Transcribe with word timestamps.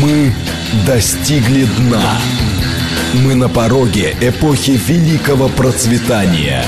Мы 0.00 0.32
достигли 0.86 1.66
дна. 1.76 2.18
Мы 3.22 3.34
на 3.34 3.50
пороге 3.50 4.16
эпохи 4.22 4.70
великого 4.70 5.48
процветания. 5.50 6.64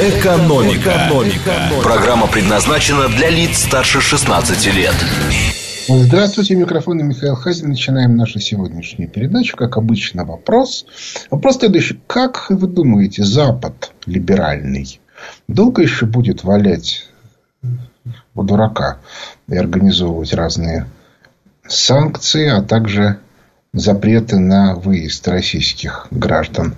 Экономика. 0.00 0.90
Экономика. 0.90 1.52
Программа 1.80 2.26
предназначена 2.26 3.08
для 3.08 3.30
лиц 3.30 3.58
старше 3.58 4.00
16 4.00 4.74
лет. 4.74 4.94
Здравствуйте, 5.86 6.56
микрофон 6.56 7.06
Михаил 7.06 7.36
Хазин. 7.36 7.68
Начинаем 7.68 8.16
нашу 8.16 8.40
сегодняшнюю 8.40 9.08
передачу. 9.08 9.56
Как 9.56 9.76
обычно, 9.76 10.24
вопрос. 10.24 10.86
Вопрос 11.30 11.58
следующий. 11.58 12.00
Как 12.08 12.50
вы 12.50 12.66
думаете, 12.66 13.22
Запад 13.22 13.92
либеральный 14.06 15.00
долго 15.46 15.82
еще 15.82 16.06
будет 16.06 16.42
валять 16.42 17.06
у 18.34 18.42
дурака 18.42 18.98
и 19.48 19.56
организовывать 19.56 20.32
разные 20.32 20.86
санкции, 21.68 22.48
а 22.48 22.62
также 22.62 23.18
запреты 23.72 24.38
на 24.38 24.74
выезд 24.74 25.26
российских 25.28 26.06
граждан. 26.10 26.74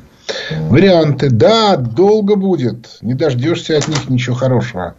Варианты. 0.69 1.31
Да, 1.31 1.77
долго 1.77 2.37
будет. 2.37 2.99
Не 3.01 3.15
дождешься 3.15 3.77
от 3.77 3.89
них 3.89 4.09
ничего 4.09 4.37
хорошего. 4.37 4.95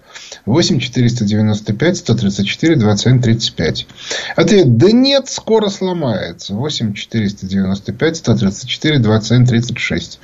8 0.45 0.79
495 0.79 1.97
134 1.97 2.75
27 2.75 3.21
35. 3.21 3.87
Ответ. 4.35 4.77
Да 4.77 4.91
нет, 4.91 5.29
скоро 5.29 5.69
сломается. 5.69 6.53
8 6.53 6.93
495 6.93 8.17
134 8.17 8.99
27 8.99 9.45
36. 9.45 10.19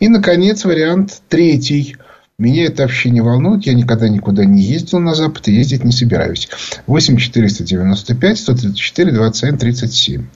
И, 0.00 0.08
наконец, 0.08 0.64
вариант 0.64 1.20
третий. 1.28 1.96
Меня 2.38 2.66
это 2.66 2.82
вообще 2.82 3.08
не 3.08 3.22
волнует. 3.22 3.64
Я 3.64 3.72
никогда 3.72 4.10
никуда 4.10 4.44
не 4.44 4.62
ездил 4.62 4.98
на 4.98 5.14
Запад 5.14 5.48
и 5.48 5.54
ездить 5.54 5.84
не 5.84 5.92
собираюсь. 5.92 6.50
8 6.86 7.16
495 7.16 8.38
134 8.38 9.12
21 9.12 9.56
37. 9.56 10.26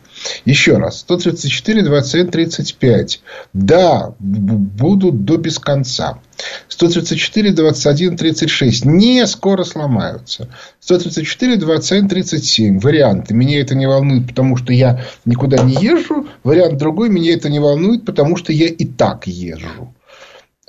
Еще 0.46 0.78
раз. 0.78 1.00
134 1.00 1.82
21 1.82 2.28
35. 2.28 3.20
Да, 3.52 4.14
будут 4.18 5.26
до 5.26 5.36
без 5.36 5.58
конца. 5.58 6.20
134 6.68 7.52
21 7.52 8.16
36. 8.16 8.84
Не 8.86 9.26
скоро 9.26 9.64
сломаются. 9.64 10.48
134 10.80 11.56
21 11.56 12.08
37. 12.08 12.80
Варианты. 12.80 13.34
Меня 13.34 13.60
это 13.60 13.74
не 13.74 13.86
волнует, 13.86 14.26
потому 14.26 14.56
что 14.56 14.72
я 14.72 15.04
никуда 15.26 15.62
не 15.62 15.74
езжу. 15.74 16.26
Вариант 16.44 16.78
другой. 16.78 17.10
Меня 17.10 17.34
это 17.34 17.50
не 17.50 17.58
волнует, 17.58 18.06
потому 18.06 18.38
что 18.38 18.54
я 18.54 18.68
и 18.68 18.86
так 18.86 19.26
езжу. 19.26 19.94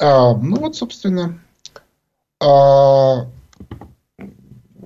А, 0.01 0.33
ну 0.35 0.57
вот, 0.57 0.75
собственно, 0.75 1.39
а, 2.41 3.27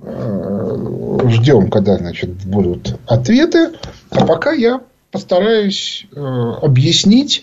а, 0.02 1.28
ждем, 1.28 1.70
когда 1.70 1.96
значит, 1.96 2.44
будут 2.44 2.98
ответы. 3.06 3.70
А 4.10 4.26
пока 4.26 4.52
я 4.52 4.82
постараюсь 5.10 6.06
э, 6.14 6.20
объяснить 6.20 7.42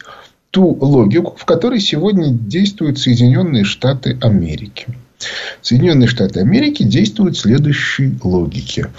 ту 0.51 0.77
логику, 0.79 1.35
в 1.35 1.45
которой 1.45 1.79
сегодня 1.79 2.29
действуют 2.29 2.99
Соединенные 2.99 3.63
Штаты 3.63 4.19
Америки. 4.21 4.87
Соединенные 5.61 6.07
Штаты 6.07 6.41
Америки 6.41 6.83
действуют 6.83 7.37
следующей 7.37 8.19
логике. 8.23 8.91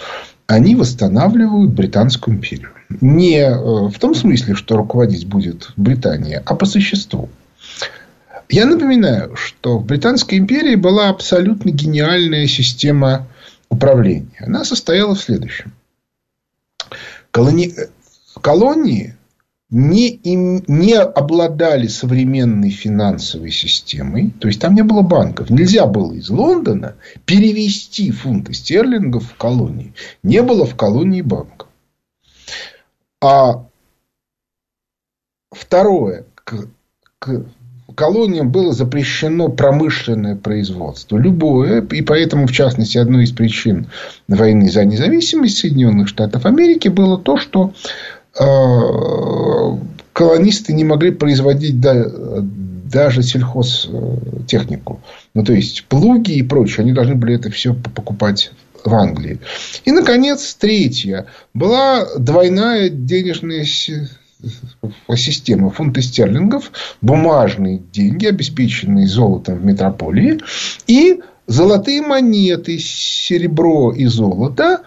Они 0.49 0.75
восстанавливают 0.75 1.71
Британскую 1.71 2.37
империю. 2.37 2.71
Не 3.01 3.39
э, 3.39 3.89
в 3.89 3.99
том 4.01 4.17
смысле, 4.17 4.55
что 4.55 4.77
руководить 4.77 5.29
будет 5.29 5.71
Британия, 5.77 6.43
а 6.45 6.57
по 6.57 6.67
существу. 6.67 7.29
Я 8.49 8.67
напоминаю, 8.67 9.37
что 9.37 9.79
в 9.79 9.87
Британской 9.87 10.39
империи 10.39 10.75
была 10.75 11.09
абсолютно 11.09 11.71
гениальная 11.71 12.47
система 12.47 13.27
управления. 13.69 14.39
Она 14.39 14.65
состояла 14.65 15.15
в 15.15 15.21
следующем. 15.21 15.73
Колони... 17.31 17.75
Колонии 18.41 19.17
не, 19.71 20.09
им, 20.11 20.63
не 20.69 20.95
обладали 20.95 21.87
современной 21.87 22.71
финансовой 22.71 23.51
системой. 23.51 24.31
То 24.39 24.49
есть, 24.49 24.61
там 24.61 24.75
не 24.75 24.83
было 24.83 25.03
банков. 25.03 25.51
Нельзя 25.51 25.87
было 25.87 26.13
из 26.13 26.29
Лондона 26.29 26.97
перевести 27.25 28.11
фунты 28.11 28.53
стерлингов 28.53 29.33
в 29.33 29.37
колонии. 29.37 29.95
Не 30.23 30.43
было 30.43 30.67
в 30.67 30.77
колонии 30.77 31.23
банков. 31.23 31.69
А 33.21 33.65
второе. 35.51 36.27
К, 36.35 36.69
к 37.19 37.47
колониям 37.95 38.51
было 38.51 38.73
запрещено 38.73 39.49
промышленное 39.49 40.37
производство. 40.37 41.17
Любое. 41.17 41.81
И 41.83 42.03
поэтому, 42.03 42.47
в 42.47 42.53
частности, 42.53 42.99
одной 42.99 43.25
из 43.25 43.33
причин 43.33 43.87
войны 44.29 44.71
за 44.71 44.85
независимость 44.85 45.59
Соединенных 45.59 46.09
Штатов 46.09 46.47
Америки 46.47 46.89
было 46.89 47.19
то, 47.19 47.37
что 47.37 47.73
э, 48.39 49.79
колонисты 50.13 50.73
не 50.73 50.85
могли 50.85 51.11
производить 51.11 51.81
даже 51.81 53.23
сельхозтехнику. 53.23 55.01
Ну, 55.35 55.45
то 55.45 55.53
есть, 55.53 55.85
плуги 55.85 56.33
и 56.33 56.43
прочее. 56.43 56.85
Они 56.85 56.93
должны 56.93 57.15
были 57.15 57.35
это 57.35 57.51
все 57.51 57.75
покупать 57.75 58.53
в 58.85 58.95
Англии. 58.95 59.41
И, 59.85 59.93
наконец, 59.93 60.55
третье. 60.55 61.27
Была 61.55 62.07
двойная 62.19 62.89
денежная 62.89 63.65
система 65.17 65.71
фунты 65.71 66.03
стерлингов, 66.03 66.71
бумажные 67.01 67.79
деньги, 67.93 68.27
обеспеченные 68.27 69.07
золотом 69.07 69.59
в 69.59 69.65
метрополии, 69.65 70.41
и 70.87 71.21
золотые 71.47 72.03
монеты, 72.03 72.79
серебро 72.79 73.93
и 73.93 74.07
золото, 74.07 74.83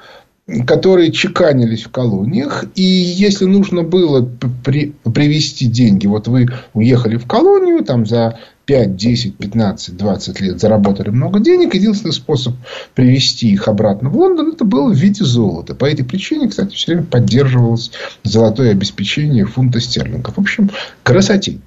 которые 0.65 1.11
чеканились 1.11 1.83
в 1.83 1.91
колониях. 1.91 2.65
И 2.75 2.81
если 2.81 3.45
нужно 3.45 3.83
было 3.83 4.27
при, 4.63 4.93
привести 5.03 5.65
деньги, 5.67 6.07
вот 6.07 6.27
вы 6.27 6.47
уехали 6.73 7.17
в 7.17 7.27
колонию 7.27 7.83
там 7.83 8.05
за 8.05 8.39
5, 8.65 8.95
10, 8.95 9.37
15, 9.37 9.97
20 9.97 10.41
лет 10.41 10.59
заработали 10.59 11.09
много 11.09 11.39
денег. 11.39 11.73
Единственный 11.73 12.13
способ 12.13 12.53
привести 12.95 13.49
их 13.49 13.67
обратно 13.67 14.09
в 14.09 14.17
Лондон 14.17 14.53
это 14.53 14.63
было 14.65 14.89
в 14.89 14.95
виде 14.95 15.23
золота. 15.23 15.75
По 15.75 15.85
этой 15.85 16.03
причине, 16.03 16.49
кстати, 16.49 16.75
все 16.75 16.93
время 16.93 17.05
поддерживалось 17.05 17.91
золотое 18.23 18.71
обеспечение 18.71 19.45
фунта 19.45 19.79
стерлингов. 19.81 20.35
В 20.35 20.39
общем, 20.39 20.69
красоте. 21.03 21.59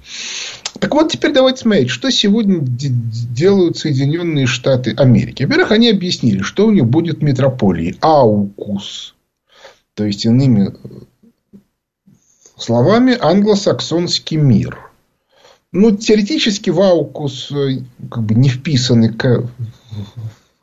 Так 0.81 0.93
вот, 0.93 1.11
теперь 1.11 1.31
давайте 1.31 1.61
смотреть, 1.61 1.89
что 1.89 2.11
сегодня 2.11 2.59
делают 2.59 3.77
Соединенные 3.77 4.47
Штаты 4.47 4.93
Америки. 4.97 5.43
Во-первых, 5.43 5.71
они 5.71 5.89
объяснили, 5.89 6.41
что 6.41 6.67
у 6.67 6.71
них 6.71 6.85
будет 6.85 7.21
метрополией 7.21 7.97
Аукус. 8.01 9.15
То 9.93 10.03
есть, 10.05 10.25
иными 10.25 10.73
словами, 12.57 13.17
англосаксонский 13.19 14.37
мир– 14.37 14.79
ну, 15.71 15.95
теоретически 15.95 16.69
в 16.69 16.81
Аукус 16.81 17.49
э, 17.51 17.83
как 18.09 18.23
бы 18.23 18.35
не 18.35 18.49
вписаны 18.49 19.15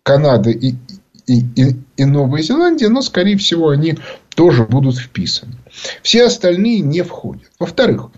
Канада 0.03 0.51
и, 0.51 0.75
и, 1.27 1.41
и, 1.57 1.77
и 1.97 2.05
Новая 2.05 2.43
Зеландия, 2.43 2.89
но, 2.89 3.01
скорее 3.01 3.39
всего, 3.39 3.71
они 3.71 3.99
тоже 4.35 4.65
будут 4.65 4.99
вписаны. 4.99 5.55
Все 6.03 6.27
остальные 6.27 6.81
не 6.81 7.03
входят. 7.03 7.51
Во-вторых, 7.59 8.11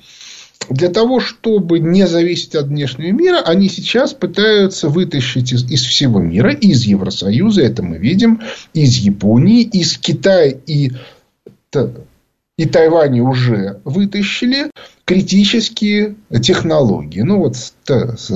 для 0.69 0.89
того, 0.89 1.21
чтобы 1.21 1.79
не 1.81 2.07
зависеть 2.07 2.55
от 2.55 2.67
внешнего 2.67 3.11
мира, 3.11 3.41
они 3.45 3.69
сейчас 3.69 4.13
пытаются 4.13 4.89
вытащить 4.89 5.53
из, 5.53 5.69
из 5.71 5.83
всего 5.83 6.21
мира, 6.21 6.53
из 6.53 6.85
Евросоюза, 6.85 7.63
это 7.63 7.83
мы 7.83 7.97
видим, 7.99 8.41
из 8.73 8.97
Японии, 8.97 9.63
из 9.63 9.97
Китая 9.99 10.51
и, 10.67 10.93
и 12.57 12.67
Тайваня 12.67 13.23
уже 13.23 13.81
вытащили 13.85 14.71
критические 15.05 16.15
технологии. 16.41 17.23
Ну, 17.23 17.39
вот 17.39 17.57
с, 17.57 17.75
с, 17.87 18.31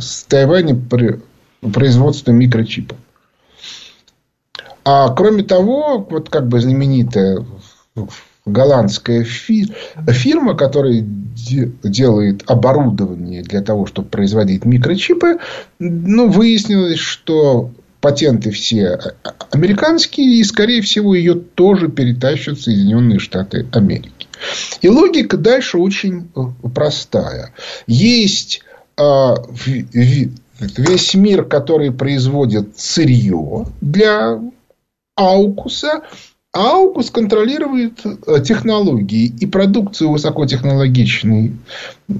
с 0.00 0.24
Тайваня 0.24 0.78
производство 1.60 2.32
микрочипов. 2.32 2.98
А 4.84 5.10
кроме 5.14 5.42
того, 5.42 6.06
вот 6.10 6.28
как 6.28 6.48
бы 6.48 6.60
знаменитая 6.60 7.44
голландская 8.48 9.24
фи, 9.24 9.72
фирма, 10.08 10.54
которая 10.54 11.00
де, 11.00 11.70
делает 11.82 12.42
оборудование 12.46 13.42
для 13.42 13.62
того, 13.62 13.86
чтобы 13.86 14.08
производить 14.08 14.64
микрочипы, 14.64 15.38
ну, 15.78 16.28
выяснилось, 16.28 16.98
что 16.98 17.70
патенты 18.00 18.50
все 18.50 18.98
американские, 19.50 20.36
и, 20.36 20.44
скорее 20.44 20.82
всего, 20.82 21.14
ее 21.14 21.34
тоже 21.34 21.88
перетащат 21.88 22.58
в 22.58 22.62
Соединенные 22.62 23.18
Штаты 23.18 23.66
Америки. 23.72 24.28
И 24.82 24.88
логика 24.88 25.36
дальше 25.36 25.78
очень 25.78 26.30
э, 26.36 26.68
простая. 26.74 27.52
Есть 27.86 28.62
а, 28.96 29.34
весь 30.60 31.14
мир, 31.14 31.44
который 31.44 31.92
производит 31.92 32.78
сырье 32.78 33.66
для 33.80 34.40
Аукуса, 35.16 36.02
Аукус 36.52 37.10
контролирует 37.10 38.04
э, 38.04 38.42
технологии 38.42 39.26
и 39.26 39.46
продукцию 39.46 40.10
высокотехнологичной 40.10 41.52
э, 42.08 42.12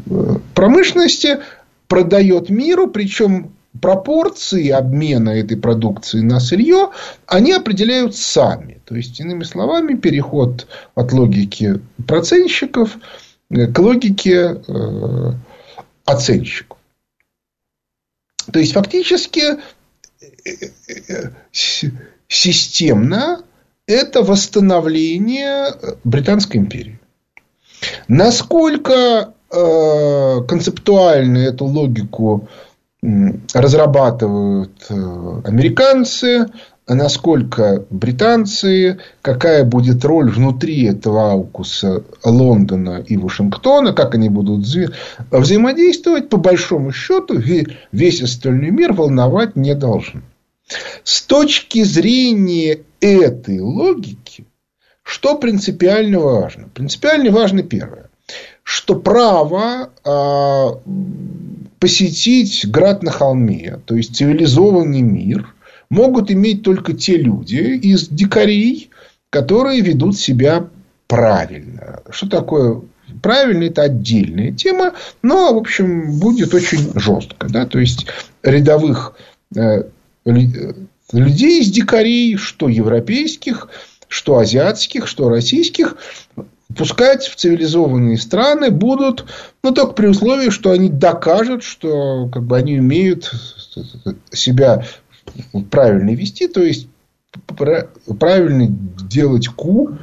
промышленности 0.55 1.39
продает 1.87 2.51
миру, 2.51 2.89
причем 2.89 3.53
пропорции 3.81 4.69
обмена 4.69 5.31
этой 5.31 5.57
продукции 5.57 6.21
на 6.21 6.41
сырье 6.41 6.91
они 7.27 7.53
определяют 7.53 8.17
сами. 8.17 8.83
То 8.85 8.97
есть, 8.97 9.19
иными 9.19 9.45
словами, 9.45 9.95
переход 9.95 10.67
от 10.95 11.13
логики 11.13 11.81
процентщиков 12.07 12.99
к 13.51 13.79
логике 13.79 14.61
э, 14.67 15.33
оценщиков. 16.05 16.77
То 18.53 18.59
есть, 18.59 18.73
фактически, 18.73 19.59
системно 22.29 23.43
это 23.89 24.23
восстановление 24.23 25.75
Британской 26.05 26.61
империи. 26.61 27.01
Насколько 28.07 29.35
э, 29.51 30.43
концептуально 30.47 31.39
эту 31.39 31.65
логику 31.65 32.49
разрабатывают 33.55 34.87
э, 34.91 34.95
американцы, 35.45 36.49
насколько 36.87 37.85
британцы, 37.91 38.99
какая 39.23 39.65
будет 39.65 40.05
роль 40.05 40.31
внутри 40.31 40.85
этого 40.85 41.33
аукуса 41.33 42.03
Лондона 42.25 43.03
и 43.07 43.17
Вашингтона, 43.17 43.93
как 43.93 44.15
они 44.15 44.29
будут 44.29 44.67
взаимодействовать, 45.31 46.29
по 46.29 46.37
большому 46.37 46.93
счету 46.93 47.41
весь 47.93 48.23
остальной 48.23 48.71
мир 48.71 48.93
волновать 48.93 49.55
не 49.55 49.75
должен. 49.75 50.25
С 51.05 51.23
точки 51.23 51.83
зрения 51.83 52.81
этой 53.01 53.61
логики, 53.61 54.47
что 55.03 55.37
принципиально 55.39 56.21
важно? 56.21 56.69
Принципиально 56.69 57.31
важно 57.31 57.63
первое, 57.63 58.11
что 58.63 58.97
право 58.97 59.91
э, 60.05 60.91
посетить 61.79 62.67
град 62.69 63.03
на 63.03 63.11
холме, 63.11 63.81
то 63.87 63.95
есть 63.95 64.17
цивилизованный 64.17 65.03
мир, 65.03 65.55
могут 65.91 66.31
иметь 66.31 66.63
только 66.63 66.93
те 66.93 67.17
люди 67.17 67.57
из 67.57 68.09
дикарей, 68.09 68.91
которые 69.31 69.81
ведут 69.81 70.19
себя 70.19 70.69
правильно. 71.07 72.03
Что 72.11 72.29
такое 72.29 72.83
правильно, 73.23 73.65
это 73.65 73.83
отдельная 73.83 74.53
тема, 74.53 74.93
но, 75.23 75.55
в 75.55 75.59
общем, 75.59 76.19
будет 76.19 76.55
очень 76.55 76.93
жестко. 76.99 77.49
Да? 77.49 77.67
То 77.67 77.79
есть, 77.79 78.07
рядовых 78.43 79.15
э, 79.57 79.85
людей 81.13 81.61
из 81.63 81.71
дикарей, 81.71 82.37
что 82.37 82.69
европейских, 82.69 83.69
что 84.09 84.39
азиатских, 84.39 85.07
что 85.07 85.29
российских, 85.29 85.97
пускать 86.77 87.27
в 87.27 87.37
цивилизованные 87.37 88.19
страны 88.19 88.71
будут, 88.71 89.27
но 89.63 89.71
только 89.71 89.93
при 89.93 90.07
условии, 90.07 90.51
что 90.51 90.71
они 90.71 90.89
докажут, 90.89 91.63
что 91.63 92.29
как 92.29 92.43
бы, 92.45 92.57
они 92.57 92.79
умеют 92.79 93.33
себя 94.33 94.85
правильно 95.71 96.15
вести, 96.15 96.49
то 96.49 96.63
есть 96.63 96.89
правильно 98.19 98.67
делать 98.69 99.49
ку 99.49 99.97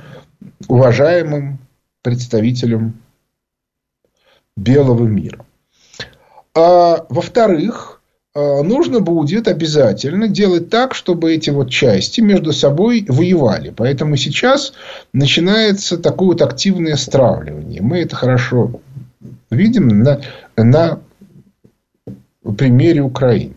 уважаемым 0.67 1.59
представителям 2.01 2.99
белого 4.55 5.05
мира. 5.05 5.45
А 6.53 7.05
во-вторых, 7.09 7.94
нужно 8.35 8.99
будет 8.99 9.47
обязательно 9.47 10.27
делать 10.27 10.69
так, 10.69 10.93
чтобы 10.93 11.33
эти 11.33 11.51
вот 11.51 11.69
части 11.69 12.19
между 12.19 12.51
собой 12.51 13.05
воевали. 13.07 13.73
Поэтому 13.75 14.17
сейчас 14.17 14.73
начинается 15.13 15.97
такое 15.97 16.29
вот 16.29 16.41
активное 16.41 16.97
стравливание. 16.97 17.81
Мы 17.81 17.99
это 17.99 18.15
хорошо 18.15 18.81
видим 19.49 20.03
на, 20.03 20.21
на 20.57 20.99
примере 22.57 23.01
Украины. 23.01 23.53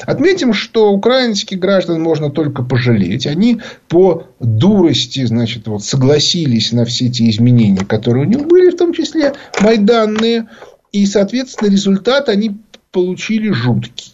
Отметим, 0.00 0.52
что 0.52 0.92
украинских 0.92 1.58
граждан 1.58 2.00
можно 2.00 2.30
только 2.30 2.62
пожалеть. 2.62 3.26
Они 3.26 3.60
по 3.88 4.28
дурости 4.40 5.24
значит, 5.24 5.66
вот, 5.66 5.84
согласились 5.84 6.72
на 6.72 6.84
все 6.84 7.06
эти 7.06 7.28
изменения, 7.28 7.84
которые 7.84 8.24
у 8.24 8.28
них 8.28 8.46
были, 8.46 8.70
в 8.70 8.76
том 8.76 8.92
числе 8.92 9.34
майданные. 9.60 10.48
И, 10.92 11.04
соответственно, 11.06 11.70
результат 11.70 12.28
они 12.28 12.58
получили 12.92 13.50
жуткий. 13.50 14.12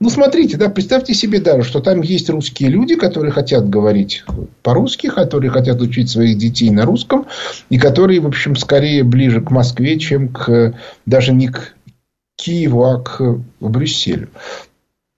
Ну, 0.00 0.10
смотрите, 0.10 0.56
да, 0.56 0.68
представьте 0.68 1.14
себе 1.14 1.40
даже, 1.40 1.62
что 1.62 1.80
там 1.80 2.02
есть 2.02 2.28
русские 2.30 2.70
люди, 2.70 2.96
которые 2.96 3.32
хотят 3.32 3.68
говорить 3.68 4.24
по-русски, 4.62 5.08
которые 5.08 5.50
хотят 5.50 5.80
учить 5.80 6.10
своих 6.10 6.38
детей 6.38 6.70
на 6.70 6.84
русском, 6.84 7.26
и 7.70 7.78
которые, 7.78 8.20
в 8.20 8.26
общем, 8.26 8.56
скорее 8.56 9.04
ближе 9.04 9.40
к 9.40 9.50
Москве, 9.50 9.98
чем 9.98 10.28
к, 10.28 10.74
даже 11.06 11.32
не 11.32 11.48
к 11.48 11.74
Киеву, 12.36 12.84
а 12.84 13.00
к 13.00 13.40
Брюсселю. 13.60 14.28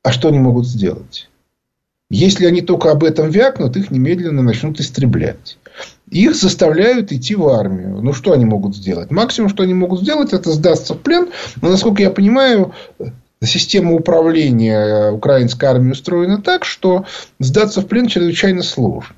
А 0.03 0.13
что 0.13 0.29
они 0.29 0.39
могут 0.39 0.67
сделать? 0.67 1.29
Если 2.11 2.47
они 2.47 2.63
только 2.63 2.91
об 2.91 3.05
этом 3.05 3.29
вякнут, 3.29 3.77
их 3.77 3.91
немедленно 3.91 4.43
начнут 4.43 4.81
истреблять. 4.81 5.59
Их 6.11 6.35
заставляют 6.35 7.13
идти 7.13 7.35
в 7.35 7.47
армию. 7.49 8.01
Ну, 8.01 8.15
что 8.15 8.33
они 8.33 8.47
могут 8.47 8.75
сделать? 8.75 9.11
Максимум, 9.11 9.51
что 9.51 9.63
они 9.63 9.75
могут 9.75 10.01
сделать, 10.01 10.33
это 10.33 10.51
сдаться 10.53 10.95
в 10.95 11.01
плен. 11.01 11.29
Но, 11.61 11.69
насколько 11.69 12.03
я 12.03 12.11
понимаю, 12.11 12.73
Система 13.43 13.93
управления 13.93 15.13
украинской 15.13 15.67
армией 15.67 15.93
устроена 15.93 16.43
так, 16.43 16.65
что 16.65 17.05
сдаться 17.39 17.81
в 17.81 17.87
плен 17.87 18.09
чрезвычайно 18.09 18.63
сложно. 18.63 19.15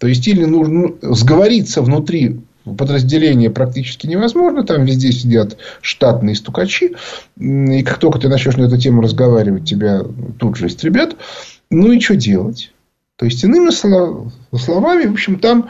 То 0.00 0.06
есть, 0.06 0.26
или 0.28 0.44
нужно 0.44 0.96
ну, 1.00 1.14
сговориться 1.14 1.82
внутри 1.82 2.40
подразделения 2.64 3.50
практически 3.50 4.06
невозможно. 4.06 4.64
Там 4.64 4.84
везде 4.84 5.12
сидят 5.12 5.56
штатные 5.80 6.34
стукачи. 6.34 6.96
И 7.38 7.82
как 7.82 7.98
только 7.98 8.18
ты 8.18 8.28
начнешь 8.28 8.56
на 8.56 8.64
эту 8.64 8.78
тему 8.78 9.02
разговаривать, 9.02 9.68
тебя 9.68 10.02
тут 10.38 10.56
же 10.56 10.66
истребят. 10.66 11.16
Ну 11.70 11.92
и 11.92 12.00
что 12.00 12.16
делать? 12.16 12.72
То 13.16 13.26
есть, 13.26 13.44
иными 13.44 13.70
словами, 13.70 15.06
в 15.06 15.12
общем, 15.12 15.38
там 15.38 15.68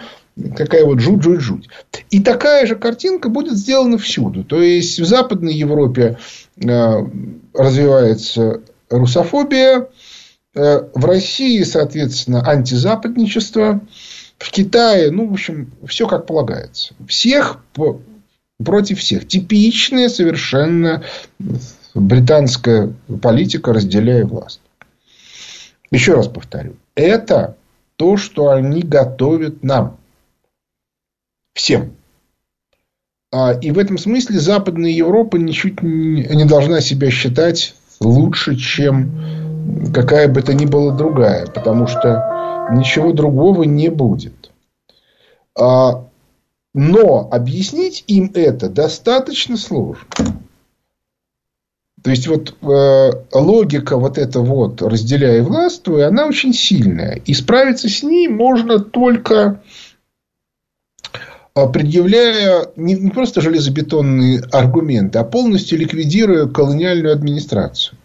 какая 0.57 0.85
вот 0.85 1.01
жуть, 1.01 1.23
жуть, 1.23 1.41
жуть. 1.41 1.69
И 2.11 2.21
такая 2.21 2.67
же 2.67 2.77
картинка 2.77 3.29
будет 3.29 3.57
сделана 3.57 3.99
всюду. 3.99 4.45
То 4.45 4.63
есть, 4.63 4.99
в 4.99 5.05
Западной 5.05 5.55
Европе 5.55 6.19
э, 6.57 7.07
развивается 7.55 8.61
русофобия, 8.89 9.89
э, 10.55 10.83
в 10.95 11.05
России, 11.05 11.63
соответственно, 11.63 12.47
антизападничество, 12.49 13.81
в 14.39 14.51
Китае, 14.51 15.11
ну, 15.11 15.29
в 15.29 15.35
общем, 15.35 15.71
все 15.87 16.07
как 16.07 16.27
полагается. 16.27 16.95
Всех 17.07 17.59
против 18.65 18.99
всех. 18.99 19.29
Типичная 19.29 20.09
совершенно 20.09 21.05
британская 21.95 22.93
политика, 23.23 23.73
разделяя 23.73 24.25
власть. 24.25 24.61
Еще 25.91 26.15
раз 26.15 26.29
повторю. 26.29 26.77
Это 26.95 27.57
то, 27.97 28.17
что 28.17 28.51
они 28.51 28.83
готовят 28.83 29.63
нам. 29.63 29.99
Всем. 31.55 31.97
А, 33.33 33.53
и 33.53 33.71
в 33.71 33.79
этом 33.79 33.99
смысле 33.99 34.41
Западная 34.41 34.91
Европа 34.91 35.37
ничуть 35.37 35.83
не 35.83 36.45
должна 36.45 36.81
себя 36.81 37.11
считать 37.11 37.75
лучше, 38.01 38.57
чем 38.57 39.93
какая 39.95 40.29
бы 40.29 40.43
то 40.43 40.55
ни 40.55 40.67
была 40.67 40.97
другая. 40.97 41.47
Потому 41.47 41.87
что 41.87 42.69
ничего 42.73 43.13
другого 43.13 43.65
не 43.65 43.89
будет. 43.89 44.51
А, 45.59 46.07
но 46.75 47.29
объяснить 47.31 48.05
им 48.07 48.31
это 48.35 48.69
достаточно 48.69 49.57
сложно. 49.57 50.07
То 52.03 52.11
есть, 52.11 52.29
вот 52.29 52.55
э, 52.63 53.11
логика 53.33 53.99
вот 53.99 54.17
эта 54.17 54.41
вот 54.41 54.81
разделяя 54.81 55.39
и 55.39 55.43
властвуя, 55.43 56.09
она 56.09 56.27
очень 56.27 56.55
сильная. 56.55 57.21
И 57.27 57.35
справиться 57.35 57.91
с 57.91 58.03
ней 58.03 58.27
можно 58.27 58.79
только 58.79 59.63
предъявляя 61.67 62.67
не, 62.77 62.95
не 62.95 63.11
просто 63.11 63.41
железобетонные 63.41 64.43
аргументы, 64.53 65.19
а 65.19 65.25
полностью 65.25 65.79
ликвидируя 65.79 66.47
колониальную 66.47 67.13
администрацию. 67.13 67.99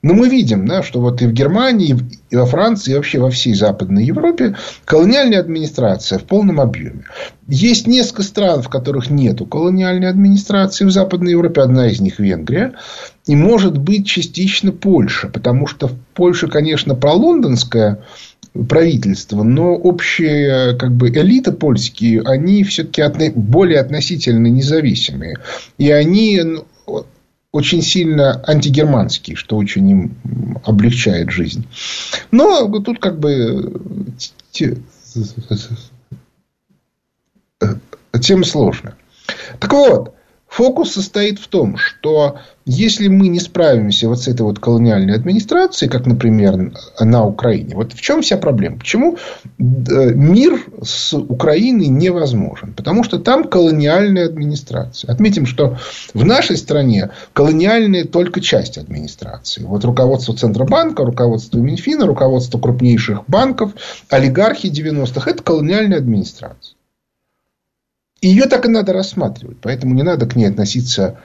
Но 0.00 0.14
мы 0.14 0.28
видим, 0.28 0.66
да, 0.66 0.84
что 0.84 1.00
вот 1.00 1.22
и 1.22 1.26
в 1.26 1.32
Германии, 1.32 1.96
и 2.30 2.36
во 2.36 2.46
Франции, 2.46 2.92
и 2.92 2.94
вообще 2.94 3.18
во 3.18 3.30
всей 3.30 3.54
Западной 3.54 4.04
Европе 4.04 4.56
колониальная 4.84 5.40
администрация 5.40 6.20
в 6.20 6.24
полном 6.24 6.60
объеме. 6.60 7.04
Есть 7.48 7.88
несколько 7.88 8.22
стран, 8.22 8.62
в 8.62 8.68
которых 8.68 9.10
нет 9.10 9.40
колониальной 9.50 10.08
администрации 10.08 10.84
в 10.84 10.92
Западной 10.92 11.32
Европе. 11.32 11.62
Одна 11.62 11.88
из 11.88 12.00
них 12.00 12.20
Венгрия. 12.20 12.74
И 13.26 13.34
может 13.34 13.76
быть 13.76 14.06
частично 14.06 14.70
Польша. 14.70 15.28
Потому 15.28 15.66
что 15.66 15.88
в 15.88 15.96
Польше, 16.14 16.46
конечно, 16.46 16.94
пролондонская 16.94 18.04
правительства, 18.66 19.42
но 19.42 19.74
общая 19.74 20.74
как 20.74 20.92
бы, 20.92 21.10
элита 21.10 21.52
польские, 21.52 22.22
они 22.22 22.64
все-таки 22.64 23.30
более 23.34 23.80
относительно 23.80 24.46
независимые. 24.46 25.36
И 25.76 25.90
они 25.90 26.40
очень 27.52 27.82
сильно 27.82 28.42
антигерманские, 28.46 29.36
что 29.36 29.56
очень 29.56 29.88
им 29.90 30.16
облегчает 30.64 31.30
жизнь. 31.30 31.66
Но 32.30 32.68
тут 32.80 32.98
как 32.98 33.18
бы 33.18 33.72
тем 38.20 38.44
сложно. 38.44 38.94
Так 39.60 39.72
вот, 39.72 40.14
фокус 40.48 40.92
состоит 40.92 41.38
в 41.38 41.48
том, 41.48 41.76
что 41.76 42.38
если 42.64 43.08
мы 43.08 43.28
не 43.28 43.40
справимся 43.40 44.08
вот 44.08 44.20
с 44.20 44.28
этой 44.28 44.42
вот 44.42 44.58
колониальной 44.58 45.14
администрацией, 45.14 45.90
как, 45.90 46.06
например, 46.06 46.72
на 47.00 47.24
Украине, 47.24 47.74
вот 47.74 47.92
в 47.92 48.00
чем 48.00 48.20
вся 48.20 48.36
проблема? 48.36 48.78
Почему 48.78 49.16
э, 49.16 49.52
мир 49.58 50.66
с 50.82 51.14
Украиной 51.14 51.86
невозможен? 51.86 52.74
Потому 52.74 53.04
что 53.04 53.18
там 53.18 53.44
колониальная 53.44 54.26
администрация. 54.26 55.10
Отметим, 55.10 55.46
что 55.46 55.78
в 56.12 56.24
нашей 56.24 56.56
стране 56.56 57.10
колониальная 57.32 58.04
только 58.04 58.40
часть 58.40 58.76
администрации. 58.76 59.62
Вот 59.62 59.84
руководство 59.84 60.36
Центробанка, 60.36 61.04
руководство 61.04 61.58
Минфина, 61.58 62.06
руководство 62.06 62.58
крупнейших 62.58 63.24
банков, 63.28 63.72
олигархи 64.10 64.66
90-х– 64.66 65.30
это 65.30 65.42
колониальная 65.42 65.98
администрация. 65.98 66.77
Ее 68.20 68.46
так 68.46 68.66
и 68.66 68.68
надо 68.68 68.92
рассматривать. 68.92 69.58
Поэтому 69.60 69.94
не 69.94 70.02
надо 70.02 70.26
к 70.26 70.36
ней 70.36 70.46
относиться 70.46 71.18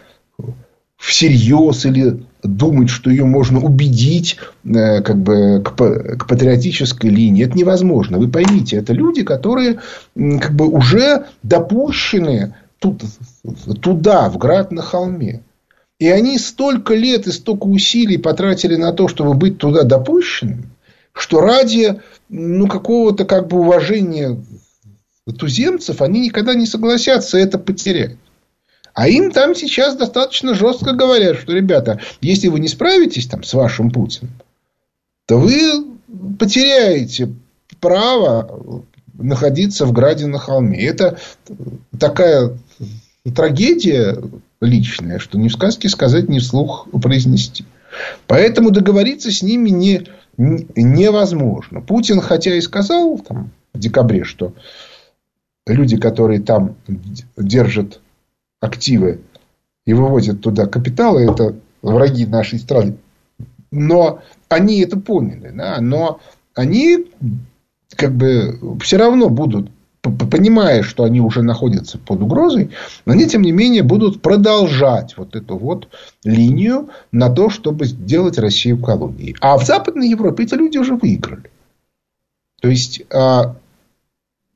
всерьез 0.98 1.86
или 1.86 2.24
думать, 2.44 2.90
что 2.90 3.10
ее 3.10 3.26
можно 3.26 3.60
убедить 3.60 4.38
э, 4.64 5.02
как 5.02 5.18
бы, 5.18 5.62
к, 5.62 5.72
к 5.72 6.28
патриотической 6.28 7.10
линии. 7.10 7.46
Это 7.46 7.58
невозможно. 7.58 8.18
Вы 8.18 8.30
поймите, 8.30 8.78
это 8.78 8.94
люди, 8.94 9.24
которые 9.24 9.80
как 10.16 10.54
бы, 10.54 10.68
уже 10.68 11.26
допущены 11.42 12.56
тут, 12.80 13.02
туда, 13.82 14.30
в 14.30 14.38
град 14.38 14.72
на 14.72 14.82
холме. 14.82 15.42
И 16.00 16.08
они 16.08 16.38
столько 16.38 16.96
лет 16.96 17.28
и 17.28 17.32
столько 17.32 17.66
усилий 17.66 18.18
потратили 18.18 18.76
на 18.76 18.92
то, 18.92 19.08
чтобы 19.08 19.34
быть 19.34 19.58
туда 19.58 19.84
допущенными, 19.84 20.70
что 21.14 21.40
ради 21.40 22.02
ну, 22.30 22.68
какого-то 22.68 23.26
как 23.26 23.48
бы 23.48 23.60
уважения 23.60 24.38
туземцев 25.32 26.02
они 26.02 26.22
никогда 26.22 26.54
не 26.54 26.66
согласятся 26.66 27.38
это 27.38 27.58
потерять. 27.58 28.18
А 28.94 29.08
им 29.08 29.32
там 29.32 29.56
сейчас 29.56 29.96
достаточно 29.96 30.54
жестко 30.54 30.94
говорят, 30.94 31.40
что, 31.40 31.54
ребята, 31.54 32.00
если 32.22 32.48
вы 32.48 32.60
не 32.60 32.68
справитесь 32.68 33.28
там 33.28 33.44
с 33.44 33.54
вашим 33.54 33.90
Путиным, 33.90 34.32
то 35.26 35.38
вы 35.38 35.86
потеряете 36.38 37.34
право 37.80 38.84
находиться 39.14 39.86
в 39.86 39.94
граде 39.94 40.28
на 40.28 40.38
холме. 40.38 40.86
Это 40.86 41.18
такая 42.00 42.58
трагедия 43.36 44.18
личная, 44.62 45.20
что 45.20 45.38
ни 45.40 45.48
в 45.48 45.54
сказке 45.54 45.90
сказать, 45.90 46.30
ни 46.30 46.40
вслух 46.40 46.88
произнести. 47.02 47.66
Поэтому 48.28 48.70
договориться 48.70 49.32
с 49.32 49.42
ними 49.42 49.70
не, 49.70 50.08
невозможно. 50.38 51.82
Путин, 51.82 52.22
хотя 52.22 52.56
и 52.56 52.62
сказал 52.62 53.20
там, 53.20 53.52
в 53.74 53.80
декабре, 53.80 54.24
что 54.24 54.54
люди, 55.66 55.98
которые 55.98 56.42
там 56.42 56.76
держат 57.38 58.02
активы 58.60 59.22
и 59.86 59.94
выводят 59.94 60.42
туда 60.42 60.66
капиталы, 60.66 61.24
это 61.24 61.56
враги 61.82 62.26
нашей 62.26 62.60
страны. 62.60 62.98
Но 63.72 64.22
они 64.50 64.82
это 64.82 65.00
поняли, 65.00 65.52
да, 65.54 65.80
но 65.82 66.20
они 66.54 67.08
как 67.96 68.14
бы 68.14 68.60
все 68.82 68.98
равно 68.98 69.30
будут, 69.30 69.70
понимая, 70.02 70.84
что 70.84 71.04
они 71.04 71.22
уже 71.22 71.42
находятся 71.42 71.98
под 71.98 72.22
угрозой, 72.22 72.72
но 73.06 73.14
они, 73.14 73.28
тем 73.28 73.42
не 73.42 73.52
менее, 73.52 73.84
будут 73.84 74.22
продолжать 74.22 75.18
вот 75.18 75.36
эту 75.36 75.58
вот 75.58 75.88
линию 76.24 76.90
на 77.12 77.30
то, 77.30 77.50
чтобы 77.50 77.86
сделать 77.86 78.38
Россию 78.38 78.82
колонией. 78.82 79.36
А 79.42 79.58
в 79.58 79.66
Западной 79.66 80.10
Европе 80.10 80.44
эти 80.44 80.56
люди 80.56 80.78
уже 80.78 80.96
выиграли. 80.96 81.50
То 82.62 82.70
есть, 82.70 83.04
а, 83.12 83.56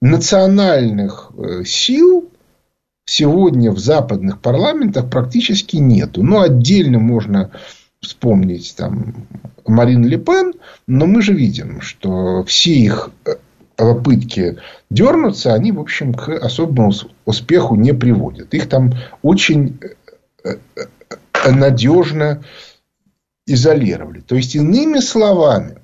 национальных 0.02 1.32
э, 1.38 1.64
сил 1.66 2.30
сегодня 3.06 3.72
в 3.72 3.80
западных 3.80 4.42
парламентах 4.42 5.10
практически 5.10 5.78
нету. 5.78 6.24
Ну, 6.24 6.42
отдельно 6.42 7.00
можно 7.00 7.52
вспомнить 8.00 8.76
там 8.78 9.28
Марин 9.66 10.06
Ле 10.06 10.18
Пен, 10.18 10.54
но 10.86 11.06
мы 11.06 11.22
же 11.22 11.34
видим, 11.34 11.82
что 11.82 12.44
все 12.44 12.74
их 12.74 13.10
э, 13.26 13.36
попытки 13.76 14.58
дернуться, 14.90 15.54
они, 15.54 15.72
в 15.72 15.80
общем, 15.80 16.14
к 16.14 16.30
особому 16.30 16.92
успеху 17.26 17.76
не 17.76 17.94
приводят. 17.94 18.54
Их 18.54 18.70
там 18.70 18.94
очень 19.22 19.80
э, 20.44 20.56
надежно 21.50 22.44
изолировали. 23.46 24.20
То 24.20 24.36
есть, 24.36 24.56
иными 24.56 25.00
словами, 25.00 25.78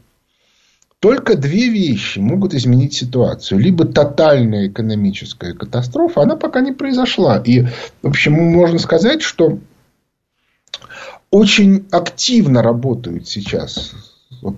только 1.04 1.36
две 1.36 1.68
вещи 1.68 2.20
могут 2.20 2.54
изменить 2.54 2.94
ситуацию. 2.94 3.60
Либо 3.60 3.84
тотальная 3.84 4.70
экономическая 4.70 5.54
катастрофа, 5.54 6.22
она 6.22 6.38
пока 6.38 6.62
не 6.62 6.72
произошла. 6.72 7.44
И, 7.46 7.64
в 8.02 8.08
общем, 8.08 8.32
можно 8.32 8.80
сказать, 8.80 9.22
что 9.22 9.60
очень 11.30 11.86
активно 11.92 12.62
работают 12.62 13.28
сейчас 13.28 13.92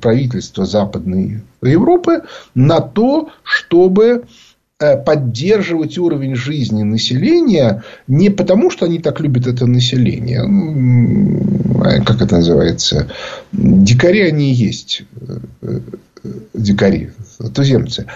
правительства 0.02 0.68
Западной 0.68 1.42
Европы 1.64 2.22
на 2.54 2.80
то, 2.80 3.30
чтобы 3.42 4.25
э, 4.78 4.98
поддерживать 4.98 5.98
уровень 5.98 6.36
жизни 6.36 6.84
населения 6.84 7.84
не 8.06 8.30
потому, 8.30 8.70
что 8.70 8.86
они 8.86 9.00
так 9.00 9.20
любят 9.20 9.48
это 9.48 9.66
население, 9.66 10.44
как 12.06 12.22
это 12.22 12.36
называется, 12.36 13.10
дикари 13.52 14.22
они 14.22 14.54
есть 14.54 15.02
э, 15.64 15.80
дикари, 16.53 17.12
туземцы. 17.53 18.08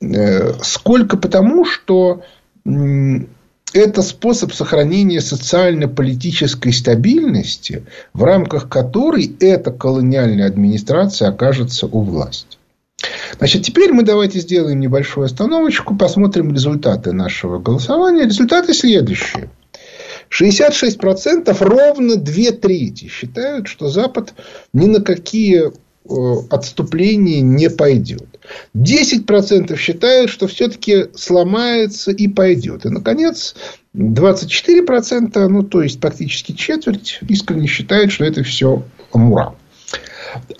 Э, 0.00 0.54
сколько 0.62 1.16
потому, 1.16 1.64
что 1.64 2.22
это 3.74 4.02
способ 4.02 4.52
сохранения 4.52 5.20
социально-политической 5.20 6.72
стабильности, 6.72 7.84
в 8.12 8.22
рамках 8.22 8.68
которой 8.68 9.36
эта 9.40 9.72
колониальная 9.72 10.46
администрация 10.46 11.28
окажется 11.28 11.86
у 11.86 12.02
власти. 12.02 12.58
Значит, 13.36 13.64
теперь 13.64 13.92
мы 13.92 14.02
давайте 14.02 14.38
сделаем 14.38 14.80
небольшую 14.80 15.26
остановочку, 15.26 15.96
посмотрим 15.96 16.54
результаты 16.54 17.12
нашего 17.12 17.58
голосования. 17.58 18.24
Результаты 18.24 18.72
следующие. 18.72 19.50
66% 20.30 21.56
ровно 21.60 22.16
две 22.16 22.52
трети 22.52 23.08
считают, 23.08 23.68
что 23.68 23.88
Запад 23.88 24.34
ни 24.72 24.86
на 24.86 25.00
какие 25.00 25.72
отступление 26.50 27.40
не 27.40 27.70
пойдет. 27.70 28.26
10% 28.74 29.76
считают, 29.76 30.30
что 30.30 30.46
все-таки 30.46 31.06
сломается 31.14 32.10
и 32.10 32.28
пойдет. 32.28 32.84
И, 32.84 32.90
наконец, 32.90 33.54
24%, 33.94 35.48
ну, 35.48 35.62
то 35.62 35.82
есть, 35.82 36.00
практически 36.00 36.52
четверть, 36.52 37.20
искренне 37.28 37.66
считают, 37.66 38.12
что 38.12 38.24
это 38.24 38.42
все 38.42 38.82
мура. 39.12 39.54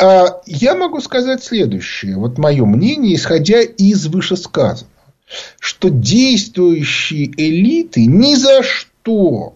А 0.00 0.40
я 0.46 0.74
могу 0.74 1.00
сказать 1.00 1.42
следующее. 1.42 2.16
Вот 2.16 2.38
мое 2.38 2.64
мнение, 2.64 3.14
исходя 3.14 3.60
из 3.60 4.06
вышесказанного. 4.06 4.90
Что 5.58 5.88
действующие 5.88 7.32
элиты 7.36 8.06
ни 8.06 8.34
за 8.34 8.62
что 8.62 9.54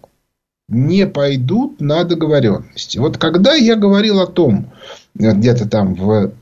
не 0.68 1.06
пойдут 1.06 1.80
на 1.80 2.04
договоренности. 2.04 2.98
Вот 2.98 3.16
когда 3.16 3.54
я 3.54 3.74
говорил 3.74 4.20
о 4.20 4.26
том, 4.26 4.70
где-то 5.18 5.68
там 5.68 5.94
в 5.94 6.32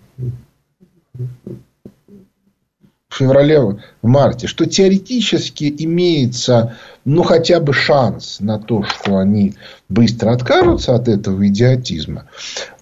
феврале, 3.17 3.61
в 3.61 3.79
марте, 4.03 4.47
что 4.47 4.67
теоретически 4.67 5.75
имеется, 5.79 6.77
ну, 7.05 7.23
хотя 7.23 7.61
бы 7.61 7.73
шанс 7.73 8.39
на 8.41 8.59
то, 8.59 8.83
что 8.83 9.19
они 9.19 9.55
быстро 9.89 10.33
откажутся 10.33 10.95
от 10.95 11.09
этого 11.09 11.47
идиотизма, 11.47 12.29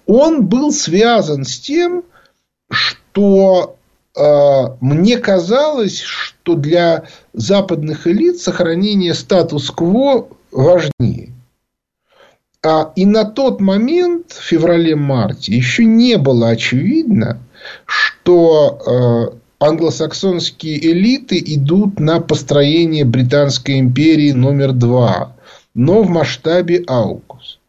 он 0.05 0.45
был 0.45 0.71
связан 0.71 1.45
с 1.45 1.59
тем, 1.59 2.03
что 2.69 3.77
э, 4.15 4.21
мне 4.81 5.17
казалось, 5.17 6.01
что 6.01 6.55
для 6.55 7.05
западных 7.33 8.07
элит 8.07 8.39
сохранение 8.39 9.13
статус-кво 9.13 10.27
важнее. 10.51 11.34
А, 12.65 12.91
и 12.95 13.05
на 13.05 13.25
тот 13.25 13.61
момент, 13.61 14.31
в 14.31 14.41
феврале-марте, 14.43 15.55
еще 15.55 15.85
не 15.85 16.17
было 16.17 16.49
очевидно, 16.49 17.37
что 17.85 18.81
э, 19.29 19.63
англосаксонские 19.63 20.83
элиты 20.91 21.37
идут 21.45 21.99
на 21.99 22.19
построение 22.19 23.05
Британской 23.05 23.77
империи 23.77 24.31
номер 24.31 24.71
два, 24.71 25.35
но 25.75 26.01
в 26.01 26.09
масштабе 26.09 26.83
Аукус. 26.87 27.59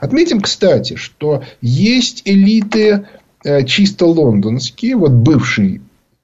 Отметим, 0.00 0.40
кстати, 0.40 0.94
что 0.94 1.42
есть 1.60 2.22
элиты 2.24 3.08
э, 3.42 3.64
чисто 3.64 4.06
лондонские, 4.06 4.94
вот 4.94 5.10
бывший 5.10 5.80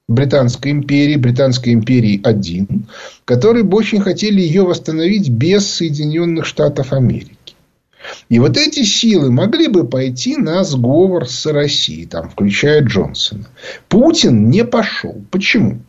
Британской 0.07 0.71
империи, 0.71 1.17
Британской 1.17 1.73
империи 1.73 2.21
один, 2.23 2.87
которые 3.25 3.65
бы 3.65 3.77
очень 3.77 3.99
хотели 3.99 4.39
ее 4.39 4.63
восстановить 4.63 5.27
без 5.27 5.67
Соединенных 5.67 6.45
Штатов 6.45 6.93
Америки. 6.93 7.35
И 8.29 8.39
вот 8.39 8.57
эти 8.57 8.83
силы 8.83 9.31
могли 9.31 9.67
бы 9.67 9.87
пойти 9.87 10.37
на 10.37 10.63
сговор 10.63 11.27
с 11.27 11.45
Россией, 11.45 12.05
там, 12.05 12.29
включая 12.29 12.83
Джонсона. 12.83 13.47
Путин 13.89 14.49
не 14.49 14.63
пошел. 14.63 15.23
Почему? 15.31 15.79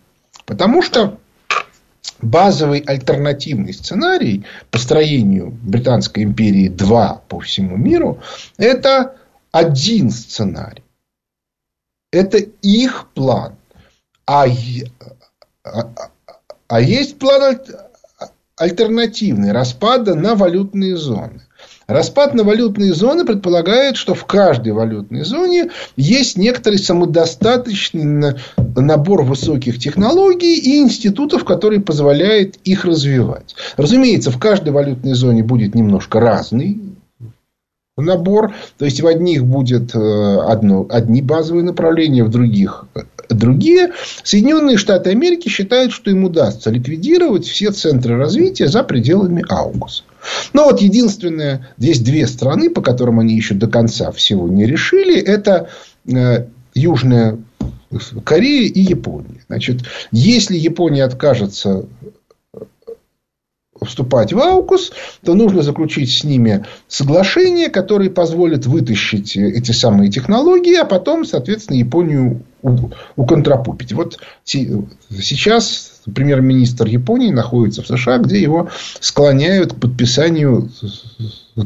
Потому 0.44 0.82
что 0.82 1.18
базовый 2.20 2.80
альтернативный 2.80 3.72
сценарий 3.72 4.44
построению 4.70 5.50
Британской 5.62 6.22
империи 6.22 6.68
2 6.68 7.22
по 7.28 7.40
всему 7.40 7.76
миру, 7.76 8.20
это 8.56 9.16
один 9.50 10.10
сценарий. 10.10 10.84
Это 12.10 12.38
их 12.38 13.08
план. 13.14 13.56
А, 14.26 14.46
а, 15.64 15.90
а 16.68 16.80
есть 16.80 17.18
план 17.18 17.58
альтернативный 18.56 19.52
распада 19.52 20.14
на 20.14 20.34
валютные 20.34 20.96
зоны. 20.96 21.42
Распад 21.86 22.34
на 22.34 22.44
валютные 22.44 22.94
зоны 22.94 23.24
предполагает, 23.24 23.96
что 23.96 24.14
в 24.14 24.24
каждой 24.24 24.72
валютной 24.72 25.24
зоне 25.24 25.70
есть 25.96 26.36
некоторый 26.36 26.78
самодостаточный 26.78 28.36
набор 28.76 29.22
высоких 29.22 29.78
технологий 29.78 30.56
и 30.58 30.78
институтов, 30.78 31.44
которые 31.44 31.80
позволяют 31.80 32.56
их 32.64 32.84
развивать. 32.84 33.54
Разумеется, 33.76 34.30
в 34.30 34.38
каждой 34.38 34.72
валютной 34.72 35.14
зоне 35.14 35.42
будет 35.42 35.74
немножко 35.74 36.20
разный 36.20 36.80
набор. 37.96 38.54
То 38.78 38.84
есть 38.84 39.00
в 39.00 39.06
одних 39.06 39.44
будет 39.44 39.94
э, 39.94 40.38
одно, 40.48 40.86
одни 40.88 41.22
базовые 41.22 41.64
направления, 41.64 42.24
в 42.24 42.30
других 42.30 42.86
другие. 43.34 43.92
Соединенные 44.22 44.76
Штаты 44.76 45.10
Америки 45.10 45.48
считают, 45.48 45.92
что 45.92 46.10
им 46.10 46.24
удастся 46.24 46.70
ликвидировать 46.70 47.46
все 47.46 47.70
центры 47.70 48.16
развития 48.16 48.68
за 48.68 48.82
пределами 48.82 49.44
Аугуса. 49.48 50.04
Но 50.52 50.64
вот 50.64 50.80
единственное, 50.80 51.68
здесь 51.78 52.00
две 52.00 52.26
страны, 52.26 52.70
по 52.70 52.80
которым 52.80 53.20
они 53.20 53.34
еще 53.34 53.54
до 53.54 53.66
конца 53.66 54.12
всего 54.12 54.48
не 54.48 54.66
решили, 54.66 55.20
это 55.20 55.68
э, 56.06 56.46
Южная 56.74 57.38
Корея 58.24 58.68
и 58.68 58.80
Япония. 58.80 59.42
Значит, 59.48 59.82
если 60.10 60.56
Япония 60.56 61.04
откажется 61.04 61.86
вступать 63.84 64.32
в 64.32 64.38
Аукус, 64.38 64.92
то 65.24 65.34
нужно 65.34 65.62
заключить 65.62 66.10
с 66.10 66.24
ними 66.24 66.64
соглашение, 66.88 67.68
которое 67.68 68.10
позволит 68.10 68.66
вытащить 68.66 69.36
эти 69.36 69.72
самые 69.72 70.10
технологии, 70.10 70.76
а 70.76 70.84
потом, 70.84 71.24
соответственно, 71.24 71.76
Японию 71.76 72.42
уконтрапупить. 72.62 73.92
Вот 73.92 74.18
сейчас 74.44 76.00
премьер-министр 76.14 76.86
Японии 76.86 77.30
находится 77.30 77.82
в 77.82 77.86
США, 77.86 78.18
где 78.18 78.40
его 78.40 78.68
склоняют 79.00 79.74
к 79.74 79.80
подписанию 79.80 80.70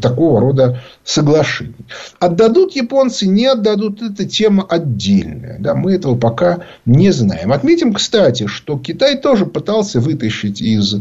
такого 0.00 0.40
рода 0.40 0.82
соглашений. 1.04 1.74
Отдадут 2.18 2.74
японцы, 2.74 3.26
не 3.26 3.46
отдадут, 3.46 4.02
это 4.02 4.24
тема 4.24 4.64
отдельная. 4.68 5.58
Да, 5.58 5.74
мы 5.74 5.92
этого 5.92 6.16
пока 6.16 6.64
не 6.84 7.12
знаем. 7.12 7.52
Отметим, 7.52 7.92
кстати, 7.92 8.46
что 8.46 8.78
Китай 8.78 9.18
тоже 9.18 9.46
пытался 9.46 10.00
вытащить 10.00 10.60
из, 10.60 10.96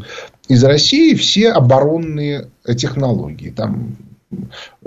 из 0.47 0.63
России 0.63 1.15
все 1.15 1.51
оборонные 1.51 2.47
технологии. 2.77 3.49
Там 3.49 3.97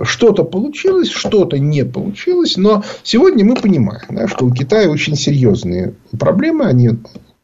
что-то 0.02 0.44
получилось, 0.44 1.08
что-то 1.08 1.58
не 1.58 1.84
получилось. 1.84 2.56
Но 2.56 2.84
сегодня 3.02 3.44
мы 3.44 3.54
понимаем, 3.54 4.06
да, 4.10 4.28
что 4.28 4.44
у 4.44 4.52
Китая 4.52 4.88
очень 4.90 5.16
серьезные 5.16 5.94
проблемы. 6.18 6.66
Они 6.66 6.90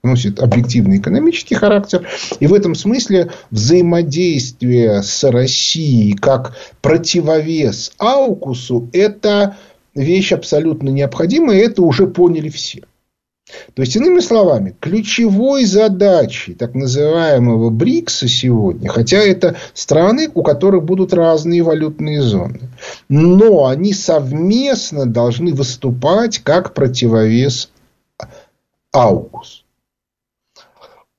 носит 0.02 0.40
объективный 0.40 0.98
экономический 0.98 1.54
характер. 1.54 2.06
И 2.38 2.46
в 2.46 2.54
этом 2.54 2.74
смысле 2.74 3.30
взаимодействие 3.50 5.02
с 5.02 5.24
Россией 5.24 6.12
как 6.12 6.56
противовес 6.82 7.92
Аукусу– 7.98 8.88
это 8.92 9.56
вещь 9.94 10.32
абсолютно 10.32 10.90
необходимая. 10.90 11.60
Это 11.60 11.82
уже 11.82 12.06
поняли 12.06 12.50
все. 12.50 12.82
То 13.74 13.82
есть, 13.82 13.96
иными 13.96 14.20
словами, 14.20 14.74
ключевой 14.80 15.64
задачей 15.64 16.54
так 16.54 16.74
называемого 16.74 17.70
БРИКСа 17.70 18.28
сегодня, 18.28 18.88
хотя 18.88 19.18
это 19.18 19.56
страны, 19.72 20.30
у 20.32 20.42
которых 20.42 20.84
будут 20.84 21.12
разные 21.12 21.62
валютные 21.62 22.22
зоны, 22.22 22.60
но 23.08 23.66
они 23.66 23.92
совместно 23.92 25.06
должны 25.06 25.52
выступать 25.52 26.38
как 26.38 26.74
противовес 26.74 27.70
АУКУС. 28.92 29.64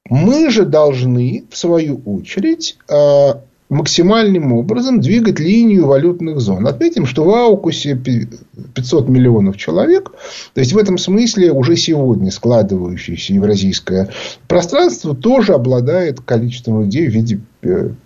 Мы 0.07 0.51
же 0.51 0.65
должны, 0.65 1.45
в 1.49 1.57
свою 1.57 2.01
очередь, 2.05 2.77
э, 2.87 3.33
максимальным 3.69 4.53
образом 4.53 5.01
двигать 5.01 5.39
линию 5.39 5.87
валютных 5.87 6.39
зон. 6.39 6.67
Отметим, 6.67 7.05
что 7.05 7.23
в 7.23 7.29
Аукусе 7.29 7.95
500 7.95 9.09
миллионов 9.09 9.57
человек. 9.57 10.11
То 10.53 10.61
есть, 10.61 10.73
в 10.73 10.77
этом 10.77 10.97
смысле 10.97 11.51
уже 11.51 11.75
сегодня 11.75 12.31
складывающееся 12.31 13.33
евразийское 13.33 14.09
пространство 14.47 15.15
тоже 15.15 15.53
обладает 15.53 16.21
количеством 16.21 16.81
людей 16.81 17.07
в 17.07 17.13
виде 17.13 17.39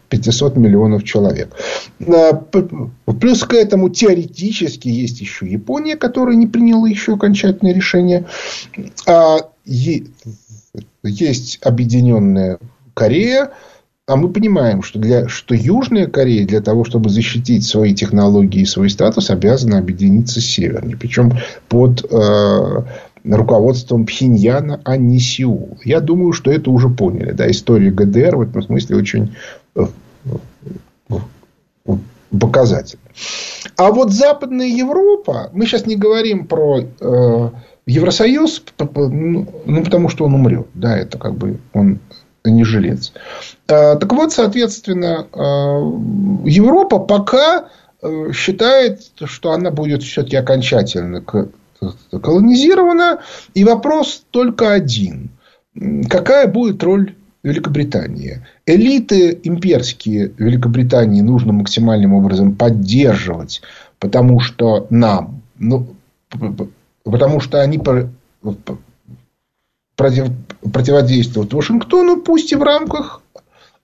500 0.10 0.56
э, 0.56 0.60
миллионов 0.60 1.04
человек. 1.04 1.54
Э, 2.00 2.32
плюс 3.20 3.44
к 3.44 3.54
этому 3.54 3.90
теоретически 3.90 4.88
есть 4.88 5.20
еще 5.20 5.46
Япония, 5.46 5.98
которая 5.98 6.36
не 6.36 6.48
приняла 6.48 6.88
еще 6.88 7.16
окончательное 7.16 7.74
решение. 7.74 8.26
А, 9.06 9.40
есть 11.04 11.60
Объединенная 11.62 12.60
Корея, 12.94 13.52
а 14.10 14.16
мы 14.16 14.30
понимаем, 14.30 14.82
что, 14.82 14.98
для, 14.98 15.28
что 15.28 15.54
Южная 15.54 16.08
Корея 16.08 16.46
для 16.46 16.62
того, 16.62 16.84
чтобы 16.84 17.10
защитить 17.10 17.64
свои 17.64 17.94
технологии 17.94 18.62
и 18.62 18.66
свой 18.66 18.90
статус, 18.90 19.30
обязана 19.30 19.78
объединиться 19.78 20.42
с 20.42 20.46
Северной. 20.46 20.96
Причем 20.96 21.34
под 21.68 22.04
э, 22.10 22.84
руководством 23.24 24.08
Пхеньяна, 24.08 24.82
а 24.84 24.98
не 24.98 25.20
Сеул. 25.20 25.78
Я 25.84 26.00
думаю, 26.00 26.34
что 26.34 26.52
это 26.52 26.72
уже 26.72 26.90
поняли. 26.90 27.34
Да, 27.34 27.50
история 27.52 27.92
ГДР 27.92 28.36
в 28.36 28.42
этом 28.42 28.64
смысле 28.64 28.96
очень 28.98 29.36
э, 29.76 29.86
показательна. 32.32 33.04
А 33.78 33.92
вот 33.92 34.12
Западная 34.12 34.68
Европа, 34.68 35.52
мы 35.54 35.68
сейчас 35.68 35.86
не 35.86 35.96
говорим 35.96 36.48
про 36.48 36.80
э, 36.82 37.50
Евросоюз, 37.86 38.64
ну, 38.96 39.48
ну, 39.66 39.84
потому 39.84 40.10
что 40.10 40.26
он 40.26 40.34
умрет. 40.34 40.68
Да, 40.74 40.98
это 40.98 41.20
как 41.20 41.36
бы 41.36 41.60
он 41.74 42.00
не 42.46 42.64
жилец. 42.64 43.14
А, 43.68 43.96
так 43.96 44.12
вот, 44.14 44.32
соответственно, 44.32 45.28
а, 45.34 45.80
Европа 46.46 47.00
пока 47.00 47.70
э, 48.02 48.32
считает, 48.34 49.02
что 49.26 49.52
она 49.52 49.72
будет 49.72 50.04
все-таки 50.04 50.38
окончательно 50.38 51.24
колонизирована. 52.12 53.20
И 53.54 53.64
вопрос 53.64 54.24
только 54.32 54.72
один. 54.72 55.30
Какая 56.10 56.48
будет 56.48 56.84
роль 56.84 57.16
Великобритании? 57.44 58.46
Элиты 58.66 59.40
имперские 59.44 60.32
Великобритании 60.38 61.22
нужно 61.22 61.54
максимальным 61.54 62.14
образом 62.14 62.56
поддерживать, 62.56 63.62
потому 64.00 64.40
что 64.40 64.88
нам, 64.90 65.42
ну, 65.58 65.96
Потому 67.04 67.40
что 67.40 67.62
они 67.62 67.80
противодействуют 70.00 71.54
Вашингтону, 71.54 72.22
пусть 72.22 72.52
и 72.52 72.56
в 72.56 72.64
рамках 72.64 73.22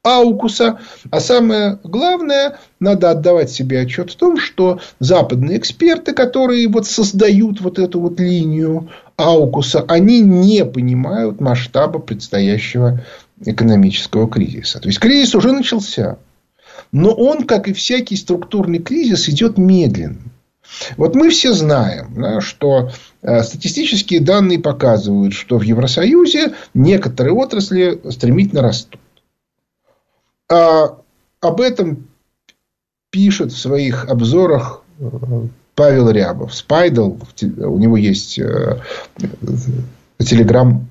Аукуса. 0.03 0.79
А 1.09 1.19
самое 1.19 1.79
главное, 1.83 2.59
надо 2.79 3.11
отдавать 3.11 3.49
себе 3.49 3.81
отчет 3.81 4.11
в 4.11 4.15
том, 4.15 4.37
что 4.37 4.79
западные 4.99 5.57
эксперты, 5.57 6.13
которые 6.13 6.67
вот 6.67 6.85
создают 6.85 7.59
вот 7.59 7.79
эту 7.79 7.99
вот 7.99 8.19
линию 8.19 8.89
Аукуса, 9.17 9.83
они 9.87 10.21
не 10.21 10.63
понимают 10.63 11.41
масштаба 11.41 11.99
предстоящего 11.99 13.03
экономического 13.43 14.29
кризиса. 14.29 14.79
То 14.79 14.87
есть 14.87 14.99
кризис 14.99 15.35
уже 15.35 15.51
начался. 15.51 16.17
Но 16.91 17.11
он, 17.11 17.43
как 17.43 17.67
и 17.67 17.73
всякий 17.73 18.15
структурный 18.15 18.79
кризис, 18.79 19.27
идет 19.27 19.57
медленно. 19.57 20.19
Вот 20.97 21.15
мы 21.15 21.29
все 21.29 21.53
знаем, 21.53 22.13
да, 22.15 22.41
что 22.41 22.91
э, 23.21 23.43
статистические 23.43 24.19
данные 24.19 24.59
показывают, 24.59 25.33
что 25.33 25.57
в 25.57 25.61
Евросоюзе 25.61 26.53
некоторые 26.73 27.33
отрасли 27.33 27.99
стремительно 28.11 28.61
растут. 28.61 28.99
А 30.51 30.97
об 31.41 31.61
этом 31.61 32.07
пишет 33.09 33.51
в 33.51 33.57
своих 33.57 34.05
обзорах 34.09 34.83
э, 34.99 35.09
Павел 35.75 36.09
Рябов. 36.09 36.53
Спайдл, 36.53 37.15
у 37.41 37.77
него 37.77 37.97
есть 37.97 38.39
э, 38.39 38.81
телеграм 40.19 40.87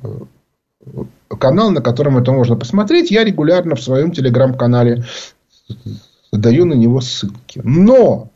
канал, 1.39 1.71
на 1.71 1.81
котором 1.81 2.19
это 2.19 2.33
можно 2.33 2.57
посмотреть. 2.57 3.11
Я 3.11 3.25
регулярно 3.25 3.75
в 3.75 3.83
своем 3.83 4.13
телеграм-канале 4.13 5.05
даю 6.33 6.65
на 6.65 6.75
него 6.75 7.01
ссылки. 7.01 7.61
Но 7.63 8.31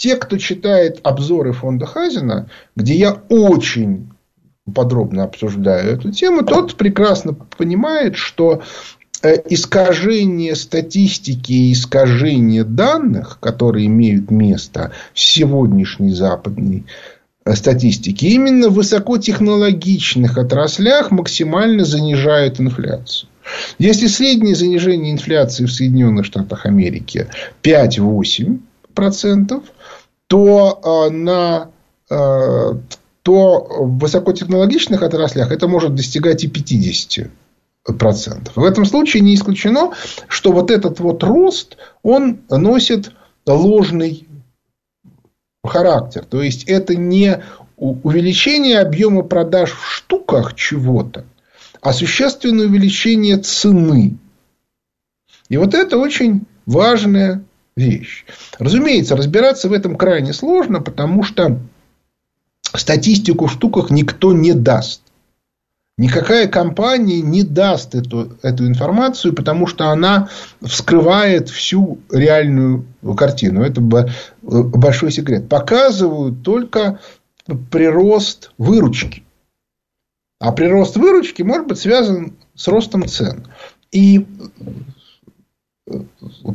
те, 0.00 0.16
кто 0.16 0.38
читает 0.38 0.98
обзоры 1.02 1.52
фонда 1.52 1.84
Хазина, 1.84 2.48
где 2.74 2.94
я 2.94 3.20
очень 3.28 4.08
подробно 4.74 5.24
обсуждаю 5.24 5.92
эту 5.92 6.10
тему, 6.10 6.42
тот 6.42 6.76
прекрасно 6.76 7.34
понимает, 7.34 8.16
что 8.16 8.62
э, 9.22 9.34
искажение 9.50 10.56
статистики 10.56 11.52
и 11.52 11.74
искажение 11.74 12.64
данных, 12.64 13.40
которые 13.40 13.88
имеют 13.88 14.30
место 14.30 14.92
в 15.12 15.20
сегодняшней 15.20 16.12
западной 16.12 16.86
э, 17.44 17.54
статистике, 17.54 18.28
именно 18.28 18.70
в 18.70 18.76
высокотехнологичных 18.76 20.38
отраслях 20.38 21.10
максимально 21.10 21.84
занижают 21.84 22.58
инфляцию. 22.58 23.28
Если 23.78 24.06
среднее 24.06 24.54
занижение 24.54 25.12
инфляции 25.12 25.66
в 25.66 25.70
Соединенных 25.70 26.24
Штатах 26.24 26.64
Америки 26.64 27.26
5-8%, 27.62 29.62
то 30.30 31.10
на 31.10 31.70
то 33.22 33.66
в 33.68 33.98
высокотехнологичных 33.98 35.02
отраслях 35.02 35.50
это 35.50 35.66
может 35.66 35.96
достигать 35.96 36.44
и 36.44 36.48
50%. 36.48 37.30
В 38.54 38.64
этом 38.64 38.84
случае 38.84 39.22
не 39.22 39.34
исключено, 39.34 39.92
что 40.28 40.52
вот 40.52 40.70
этот 40.70 41.00
вот 41.00 41.24
рост, 41.24 41.76
он 42.04 42.42
носит 42.48 43.10
ложный 43.44 44.28
характер. 45.64 46.24
То 46.24 46.42
есть, 46.42 46.62
это 46.64 46.94
не 46.94 47.42
увеличение 47.76 48.78
объема 48.78 49.22
продаж 49.24 49.72
в 49.72 49.84
штуках 49.84 50.54
чего-то, 50.54 51.24
а 51.80 51.92
существенное 51.92 52.66
увеличение 52.66 53.38
цены. 53.38 54.16
И 55.48 55.56
вот 55.56 55.74
это 55.74 55.98
очень 55.98 56.46
важная 56.66 57.42
вещь. 57.76 58.24
Разумеется, 58.58 59.16
разбираться 59.16 59.68
в 59.68 59.72
этом 59.72 59.96
крайне 59.96 60.32
сложно, 60.32 60.80
потому 60.80 61.22
что 61.22 61.58
статистику 62.74 63.46
в 63.46 63.52
штуках 63.52 63.90
никто 63.90 64.32
не 64.32 64.52
даст. 64.52 65.02
Никакая 65.98 66.48
компания 66.48 67.20
не 67.20 67.42
даст 67.42 67.94
эту, 67.94 68.38
эту 68.40 68.66
информацию, 68.66 69.34
потому 69.34 69.66
что 69.66 69.90
она 69.90 70.30
вскрывает 70.62 71.50
всю 71.50 71.98
реальную 72.10 72.86
картину. 73.18 73.62
Это 73.62 73.82
большой 74.40 75.12
секрет. 75.12 75.48
Показывают 75.48 76.42
только 76.42 77.00
прирост 77.70 78.52
выручки. 78.56 79.24
А 80.38 80.52
прирост 80.52 80.96
выручки 80.96 81.42
может 81.42 81.66
быть 81.66 81.78
связан 81.78 82.34
с 82.54 82.66
ростом 82.68 83.06
цен. 83.06 83.46
И 83.92 84.26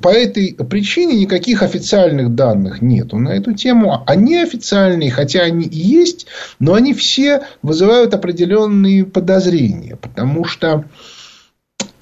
по 0.02 0.10
этой 0.10 0.54
причине 0.54 1.16
никаких 1.16 1.64
официальных 1.64 2.36
данных 2.36 2.82
нету 2.82 3.18
на 3.18 3.30
эту 3.30 3.54
тему. 3.54 4.04
Они 4.06 4.38
официальные, 4.38 5.12
хотя 5.12 5.42
они 5.42 5.66
и 5.66 5.78
есть, 5.78 6.28
но 6.60 6.74
они 6.74 6.94
все 6.94 7.44
вызывают 7.62 8.14
определенные 8.14 9.06
подозрения. 9.06 9.96
Потому 9.96 10.46
что 10.46 10.86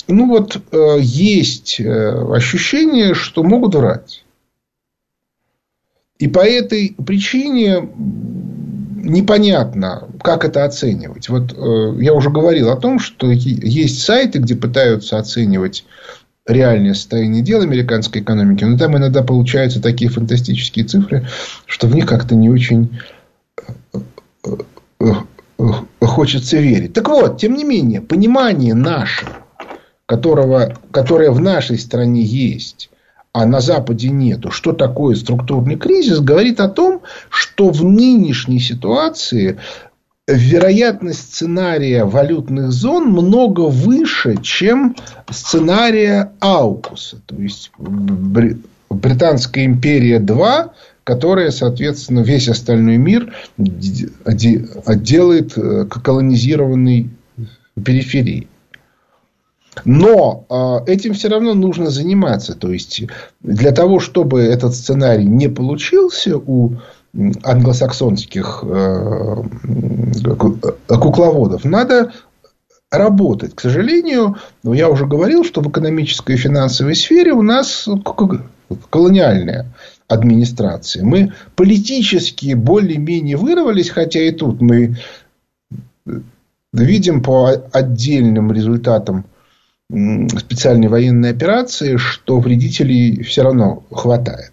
ну 0.08 0.28
вот 0.28 0.58
э, 0.72 0.98
есть 1.00 1.80
э, 1.80 1.86
ощущение, 2.34 3.14
что 3.14 3.44
могут 3.44 3.76
врать. 3.76 4.24
И 6.20 6.28
по 6.28 6.40
этой 6.40 6.96
причине 7.06 7.90
непонятно, 9.04 10.08
как 10.22 10.46
это 10.46 10.64
оценивать. 10.64 11.30
Вот 11.30 11.54
э, 11.54 12.02
я 12.02 12.14
уже 12.14 12.30
говорил 12.30 12.70
о 12.70 12.78
том, 12.78 13.00
что 13.00 13.30
есть 13.30 14.04
сайты, 14.04 14.40
где 14.40 14.56
пытаются 14.56 15.18
оценивать 15.18 15.86
реальное 16.46 16.94
состояние 16.94 17.42
дел 17.42 17.62
американской 17.62 18.22
экономики, 18.22 18.64
но 18.64 18.78
там 18.78 18.98
иногда 18.98 19.24
получаются 19.24 19.82
такие 19.82 20.10
фантастические 20.10 20.86
цифры, 20.86 21.26
что 21.66 21.88
в 21.88 21.96
них 21.96 22.06
как-то 22.06 22.36
не 22.36 22.50
очень 22.50 23.00
э, 23.94 24.00
э, 25.00 25.06
э, 25.60 26.06
хочется 26.06 26.58
верить. 26.58 26.94
Так 26.94 27.08
вот, 27.08 27.38
тем 27.38 27.56
не 27.56 27.64
менее, 27.64 28.02
понимание 28.02 28.74
наше, 28.74 29.26
которого, 30.06 30.76
которое 30.92 31.32
в 31.32 31.40
нашей 31.40 31.80
стране 31.80 32.22
есть, 32.22 32.90
а 33.32 33.46
на 33.46 33.62
Западе 33.62 34.10
нету, 34.10 34.52
что 34.52 34.74
такое 34.74 35.16
структурный 35.16 35.78
кризис, 35.78 36.20
говорит 36.20 36.60
о 36.60 36.70
том, 36.70 37.02
что 37.30 37.70
в 37.70 37.84
нынешней 37.84 38.60
ситуации 38.60 39.58
вероятность 40.28 41.34
сценария 41.34 42.06
валютных 42.06 42.72
зон 42.72 43.10
много 43.10 43.62
выше, 43.62 44.38
чем 44.42 44.96
сценария 45.30 46.32
Аукуса. 46.40 47.18
То 47.26 47.36
есть, 47.36 47.72
Британская 48.90 49.66
империя 49.66 50.20
2, 50.20 50.74
которая, 51.04 51.52
соответственно, 51.52 52.22
весь 52.22 52.48
остальной 52.48 52.98
мир 52.98 53.34
делает 53.58 55.58
э, 55.58 55.86
колонизированной 55.86 57.10
периферии. 57.84 58.48
Но 59.84 60.46
э, 60.50 60.92
этим 60.92 61.14
все 61.14 61.28
равно 61.28 61.54
нужно 61.54 61.90
заниматься. 61.90 62.56
То 62.56 62.72
есть, 62.72 63.04
для 63.42 63.72
того, 63.72 64.00
чтобы 64.00 64.42
этот 64.42 64.76
сценарий 64.76 65.26
не 65.26 65.50
получился 65.50 66.38
у 66.38 66.76
англосаксонских 67.16 68.64
э, 68.64 69.44
кукловодов. 70.88 71.64
Надо 71.64 72.12
работать. 72.92 73.56
К 73.56 73.62
сожалению, 73.62 74.38
ну, 74.64 74.74
я 74.74 74.90
уже 74.90 75.06
говорил, 75.06 75.44
что 75.44 75.62
в 75.62 75.70
экономической 75.70 76.36
и 76.36 76.38
финансовой 76.38 76.96
сфере 76.96 77.34
у 77.34 77.42
нас 77.42 77.88
колониальная 78.90 79.68
администрация. 80.08 81.04
Мы 81.04 81.34
политически 81.56 82.54
более-менее 82.54 83.38
вырвались, 83.38 83.90
хотя 83.90 84.22
и 84.22 84.32
тут 84.32 84.62
мы 84.62 84.98
видим 86.72 87.22
по 87.22 87.50
отдельным 87.72 88.52
результатам 88.52 89.26
специальной 89.92 90.88
военной 90.88 91.30
операции, 91.32 91.98
что 91.98 92.40
вредителей 92.40 93.22
все 93.24 93.44
равно 93.44 93.84
хватает. 93.92 94.53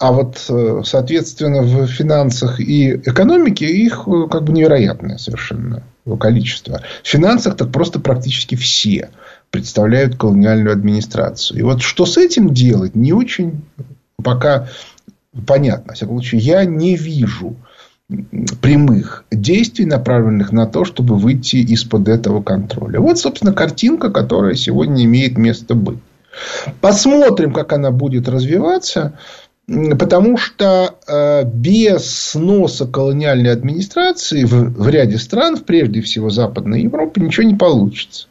А 0.00 0.12
вот, 0.12 0.42
э, 0.48 0.80
соответственно, 0.86 1.60
в 1.60 1.86
финансах 1.86 2.58
и 2.58 2.94
экономике 2.94 3.66
их 3.66 4.04
э, 4.08 4.28
как 4.30 4.44
бы 4.44 4.52
невероятное 4.54 5.18
совершенно 5.18 5.82
количество. 6.18 6.80
В 7.02 7.06
финансах 7.06 7.58
так 7.58 7.70
просто 7.70 8.00
практически 8.00 8.54
все 8.54 9.10
представляют 9.50 10.16
колониальную 10.16 10.72
администрацию. 10.72 11.58
И 11.58 11.62
вот 11.62 11.82
что 11.82 12.06
с 12.06 12.16
этим 12.16 12.54
делать, 12.54 12.94
не 12.94 13.12
очень 13.12 13.60
пока 14.24 14.68
понятно. 15.46 15.92
В 15.92 15.96
всяком 15.96 16.16
случае, 16.16 16.40
я 16.40 16.64
не 16.64 16.96
вижу 16.96 17.56
прямых 18.62 19.24
действий, 19.30 19.84
направленных 19.84 20.50
на 20.50 20.66
то, 20.66 20.86
чтобы 20.86 21.16
выйти 21.16 21.56
из-под 21.56 22.08
этого 22.08 22.42
контроля. 22.42 23.00
Вот, 23.00 23.18
собственно, 23.18 23.52
картинка, 23.52 24.10
которая 24.10 24.54
сегодня 24.54 25.04
имеет 25.04 25.36
место 25.36 25.74
быть. 25.74 25.98
Посмотрим, 26.80 27.52
как 27.52 27.74
она 27.74 27.90
будет 27.90 28.30
развиваться. 28.30 29.18
Потому 29.98 30.36
что 30.36 30.96
э, 31.06 31.44
без 31.44 32.10
сноса 32.10 32.86
колониальной 32.86 33.52
администрации 33.52 34.42
в, 34.42 34.52
в 34.52 34.88
ряде 34.88 35.16
стран, 35.16 35.58
прежде 35.58 36.00
всего 36.00 36.28
Западной 36.30 36.82
Европы, 36.82 37.20
ничего 37.20 37.46
не 37.46 37.54
получится 37.54 38.26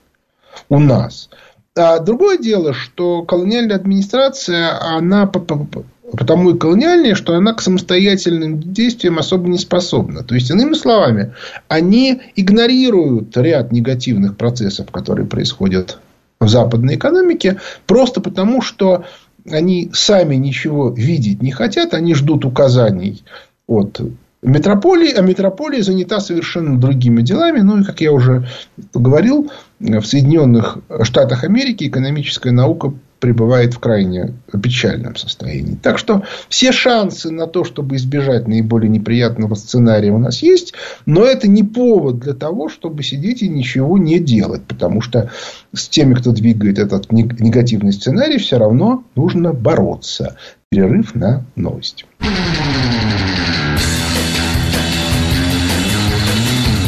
у 0.67 0.80
нас. 0.80 1.30
А 1.78 1.99
другое 1.99 2.38
дело, 2.38 2.73
что 2.73 3.23
колониальная 3.23 3.78
администрация, 3.78 4.82
она 4.82 5.28
потому 5.28 6.49
и 6.49 6.58
колониальная, 6.58 7.15
что 7.15 7.36
она 7.36 7.54
к 7.54 7.62
самостоятельным 7.62 8.60
действиям 8.60 9.17
особо 9.17 9.47
не 9.47 9.60
способна. 9.60 10.23
То 10.23 10.36
есть, 10.36 10.49
иными 10.49 10.73
словами, 10.73 11.36
они 11.67 12.21
игнорируют 12.36 13.38
ряд 13.38 13.71
негативных 13.71 14.36
процессов, 14.36 14.91
которые 14.91 15.28
происходят 15.28 15.99
в 16.39 16.49
западной 16.49 16.95
экономике, 16.95 17.60
просто 17.86 18.21
потому, 18.21 18.62
что 18.62 19.06
они 19.52 19.90
сами 19.94 20.36
ничего 20.36 20.90
видеть 20.90 21.42
не 21.42 21.52
хотят, 21.52 21.94
они 21.94 22.14
ждут 22.14 22.46
указаний 22.46 23.24
от 23.68 24.02
метрополии, 24.42 25.14
а 25.14 25.22
метрополия 25.22 25.84
занята 25.84 26.20
совершенно 26.20 26.80
другими 26.80 27.22
делами. 27.22 27.60
Ну, 27.60 27.80
и, 27.80 27.84
как 27.84 28.02
я 28.02 28.12
уже 28.12 28.48
говорил, 28.94 29.52
в 29.80 30.04
Соединенных 30.04 30.78
Штатах 31.04 31.44
Америки 31.44 31.88
экономическая 31.88 32.52
наука 32.52 32.94
пребывает 33.19 33.73
в 33.73 33.79
крайне 33.79 34.34
печальном 34.62 35.15
состоянии. 35.15 35.75
Так 35.75 35.97
что 35.97 36.23
все 36.47 36.71
шансы 36.71 37.32
на 37.32 37.47
то, 37.47 37.63
чтобы 37.63 37.95
избежать 37.95 38.47
наиболее 38.47 38.89
неприятного 38.89 39.55
сценария 39.55 40.12
у 40.12 40.17
нас 40.17 40.41
есть, 40.41 40.73
но 41.05 41.25
это 41.25 41.47
не 41.47 41.63
повод 41.63 42.19
для 42.19 42.34
того, 42.34 42.69
чтобы 42.69 43.03
сидеть 43.03 43.41
и 43.41 43.49
ничего 43.49 43.97
не 43.97 44.19
делать, 44.19 44.63
потому 44.63 45.01
что 45.01 45.29
с 45.73 45.88
теми, 45.88 46.13
кто 46.13 46.32
двигает 46.32 46.79
этот 46.79 47.12
негативный 47.12 47.93
сценарий, 47.93 48.38
все 48.38 48.58
равно 48.58 49.03
нужно 49.15 49.53
бороться. 49.53 50.38
Перерыв 50.69 51.15
на 51.15 51.45
новости. 51.55 52.05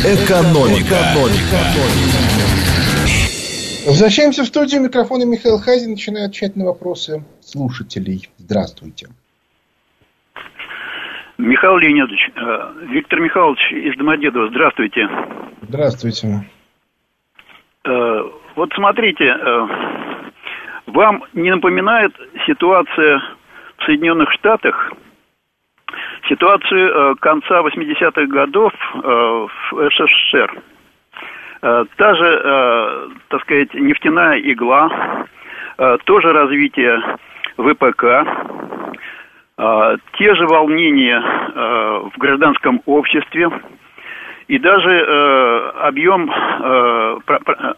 Экономика. 0.04 0.96
Экономика. 1.14 2.02
Возвращаемся 3.86 4.44
в 4.44 4.46
студию. 4.46 4.82
Микрофона 4.82 5.24
Михаил 5.24 5.58
Хазин. 5.58 5.92
Начинаю 5.92 6.26
отвечать 6.26 6.56
на 6.56 6.66
вопросы 6.66 7.24
слушателей. 7.42 8.30
Здравствуйте. 8.38 9.08
Михаил 11.40 11.78
Леонидович, 11.78 12.30
э, 12.36 12.74
Виктор 12.90 13.20
Михайлович 13.20 13.72
из 13.72 13.98
Домодедова, 13.98 14.50
здравствуйте. 14.50 15.10
Здравствуйте. 15.64 16.46
Э, 17.84 18.22
вот 18.56 18.72
смотрите, 18.76 19.26
э, 19.26 19.68
вам 20.86 21.24
не 21.34 21.50
напоминает 21.50 22.14
ситуация 22.46 23.20
в 23.78 23.86
Соединенных 23.86 24.32
Штатах, 24.34 24.94
ситуацию 26.30 27.16
конца 27.18 27.64
80-х 27.64 28.28
годов 28.28 28.74
в 28.94 29.90
СССР? 29.90 30.62
Та 31.62 32.16
же, 32.16 33.10
так 33.28 33.42
сказать, 33.42 33.74
нефтяная 33.74 34.40
игла, 34.40 35.28
тоже 36.06 36.34
развитие 36.34 37.00
ВПК, 37.56 38.04
те 40.18 40.36
же 40.36 40.48
волнения 40.48 41.22
в 42.16 42.18
гражданском 42.18 42.82
обществе, 42.88 43.50
и 44.52 44.60
даже 44.60 44.90
э, 44.90 45.70
объем, 45.88 46.30
э, 46.30 47.18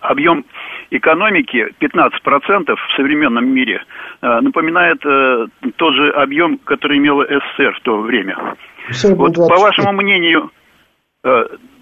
объем 0.02 0.43
экономики 0.89 1.72
15% 1.80 2.76
в 2.76 2.96
современном 2.96 3.48
мире 3.48 3.84
э, 4.24 4.39
напоминает 4.41 5.00
э, 5.06 5.46
тот 5.76 5.93
же 5.93 6.10
объем, 6.13 6.58
который 6.58 6.98
имела 6.98 7.26
СССР 7.26 7.76
в 7.76 7.80
то 7.82 7.98
время. 8.02 8.56
Вот, 9.17 9.36
по 9.36 9.62
вашему 9.62 9.91
мнению, 9.91 10.46
э, 10.46 10.62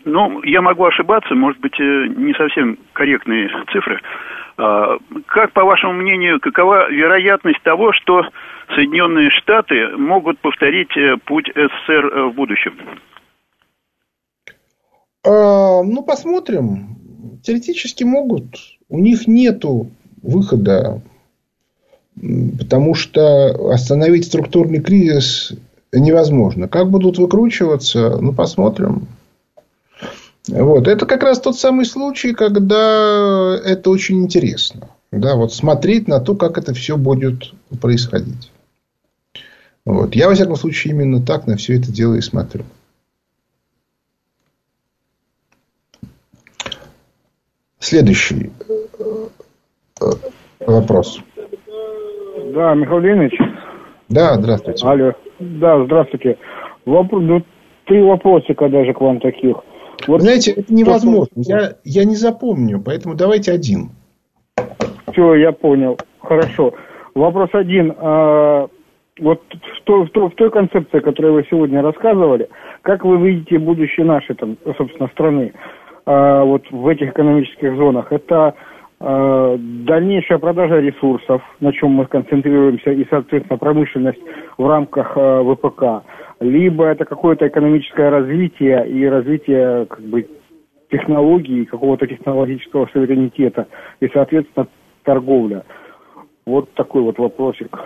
ну, 0.06 0.44
я 0.44 0.62
могу 0.62 0.86
ошибаться, 0.86 1.36
может 1.36 1.60
быть, 1.62 1.80
э, 1.80 2.08
не 2.16 2.34
совсем 2.34 2.78
корректные 2.94 3.50
цифры. 3.72 4.00
Э, 4.58 4.98
как, 5.28 5.54
по 5.54 5.64
вашему 5.64 5.94
мнению, 5.94 6.40
какова 6.40 6.92
вероятность 6.92 7.62
того, 7.64 7.94
что 7.94 8.24
Соединенные 8.76 9.30
Штаты 9.30 9.98
могут 9.98 10.40
повторить 10.40 10.96
э, 10.98 11.18
путь 11.26 11.52
СССР 11.54 12.30
в 12.30 12.34
будущем? 12.34 12.74
А, 15.24 15.84
ну, 15.84 16.04
посмотрим. 16.04 16.98
Теоретически 17.44 18.04
могут. 18.04 18.56
У 18.90 19.00
них 19.00 19.28
нету 19.28 19.92
выхода. 20.22 21.02
Потому 22.60 22.94
что 22.94 23.72
остановить 23.72 24.26
структурный 24.26 24.82
кризис 24.82 25.54
невозможно. 25.94 26.68
Как 26.68 26.90
будут 26.90 27.18
выкручиваться, 27.18 28.18
ну, 28.20 28.34
посмотрим. 28.34 29.08
Вот. 30.48 30.88
Это 30.88 31.06
как 31.06 31.24
раз 31.24 31.40
тот 31.40 31.58
самый 31.58 31.86
случай, 31.86 32.34
когда 32.34 33.60
это 33.64 33.90
очень 33.90 34.24
интересно. 34.24 34.90
Да, 35.12 35.36
вот 35.36 35.54
смотреть 35.54 36.08
на 36.08 36.20
то, 36.20 36.36
как 36.36 36.58
это 36.58 36.74
все 36.74 36.98
будет 36.98 37.54
происходить. 37.82 38.52
Вот. 39.86 40.16
Я, 40.16 40.28
во 40.28 40.36
всяком 40.36 40.56
случае, 40.56 40.94
именно 40.94 41.22
так 41.22 41.48
на 41.48 41.58
все 41.58 41.78
это 41.78 41.92
дело 41.92 42.16
и 42.16 42.22
смотрю. 42.22 42.64
Следующий 47.80 48.52
э, 50.00 50.06
вопрос. 50.60 51.20
Да, 52.54 52.76
Михаил 52.76 53.00
Леонидович. 53.00 53.40
Да, 54.08 54.36
здравствуйте. 54.36 54.86
Алло. 54.86 55.14
Да, 55.40 55.84
здравствуйте. 55.86 56.38
Вопрос, 56.86 57.24
ну, 57.24 57.44
три 57.86 58.02
вопросика 58.02 58.70
даже 58.70 58.94
к 58.94 59.02
вам 59.02 59.20
таких. 59.20 59.58
Вот 60.08 60.22
Знаете, 60.22 60.52
это 60.52 60.74
невозможно. 60.74 61.32
Я, 61.36 61.74
я 61.84 62.06
не 62.06 62.16
запомню, 62.16 62.82
поэтому 62.84 63.16
давайте 63.16 63.52
один. 63.52 63.92
Все, 65.12 65.36
я 65.36 65.52
понял. 65.52 65.98
Хорошо. 66.20 66.74
Вопрос 67.14 67.50
один. 67.54 67.94
А, 67.98 68.68
вот 69.20 69.42
в 69.52 69.84
той, 69.84 70.06
в, 70.06 70.10
той, 70.12 70.30
в 70.30 70.36
той 70.36 70.50
концепции, 70.50 71.00
которую 71.00 71.36
вы 71.36 71.46
сегодня 71.50 71.82
рассказывали, 71.82 72.50
как 72.82 73.06
вы 73.06 73.18
видите 73.18 73.60
будущее 73.60 74.06
нашей, 74.06 74.36
там, 74.36 74.58
собственно, 74.78 75.10
страны? 75.10 75.54
Э, 76.06 76.44
вот 76.44 76.64
в 76.72 76.88
этих 76.88 77.10
экономических 77.10 77.76
зонах, 77.76 78.12
это 78.12 78.56
э, 79.00 79.58
дальнейшая 79.60 80.40
продажа 80.40 80.80
ресурсов, 80.80 81.42
на 81.60 81.72
чем 81.74 81.92
мы 81.92 82.06
концентрируемся, 82.06 82.92
и, 82.92 83.06
соответственно, 83.10 83.60
промышленность 83.60 84.22
в 84.58 84.68
рамках 84.68 85.14
э, 85.16 85.44
ВПК, 85.44 86.04
либо 86.42 86.88
это 86.88 87.06
какое-то 87.06 87.48
экономическое 87.48 88.10
развитие 88.10 88.90
и 88.90 89.06
развитие 89.06 89.86
как 89.86 90.02
бы, 90.02 90.28
технологий, 90.90 91.66
какого-то 91.66 92.08
технологического 92.08 92.90
суверенитета 92.92 93.68
и, 94.02 94.10
соответственно, 94.12 94.68
торговля. 95.04 95.64
Вот 96.46 96.74
такой 96.74 97.04
вот 97.04 97.20
вопросик. 97.20 97.78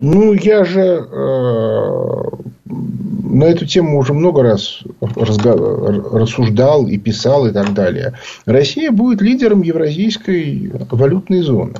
Ну, 0.00 0.32
я 0.32 0.64
же 0.64 0.80
э, 0.80 2.22
на 2.64 3.44
эту 3.44 3.66
тему 3.66 3.98
уже 3.98 4.14
много 4.14 4.42
раз 4.42 4.82
рассуждал 5.00 6.86
и 6.88 6.96
писал 6.96 7.46
и 7.46 7.52
так 7.52 7.74
далее. 7.74 8.14
Россия 8.46 8.90
будет 8.90 9.20
лидером 9.20 9.60
евразийской 9.60 10.72
валютной 10.90 11.42
зоны. 11.42 11.74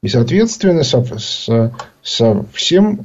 И, 0.00 0.08
соответственно, 0.08 0.84
со, 0.84 1.04
со, 1.04 1.74
со 2.02 2.44
всем 2.52 3.00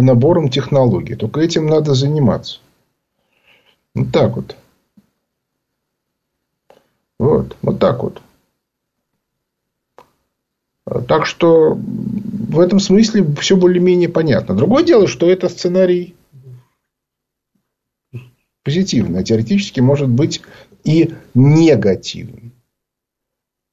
набором 0.00 0.48
технологий. 0.48 1.14
Только 1.14 1.40
этим 1.40 1.66
надо 1.66 1.94
заниматься. 1.94 2.60
Вот 3.94 4.12
так 4.12 4.36
вот. 4.36 4.56
Вот, 7.18 7.56
вот 7.62 7.78
так 7.78 8.02
вот. 8.02 8.20
Так 11.08 11.26
что 11.26 11.74
в 11.74 12.60
этом 12.60 12.78
смысле 12.78 13.24
все 13.36 13.56
более-менее 13.56 14.08
понятно. 14.08 14.54
Другое 14.54 14.84
дело, 14.84 15.06
что 15.06 15.30
это 15.30 15.48
сценарий 15.48 16.14
позитивный, 18.62 19.20
а 19.20 19.24
теоретически 19.24 19.80
может 19.80 20.08
быть 20.08 20.42
и 20.84 21.14
негативный. 21.34 22.52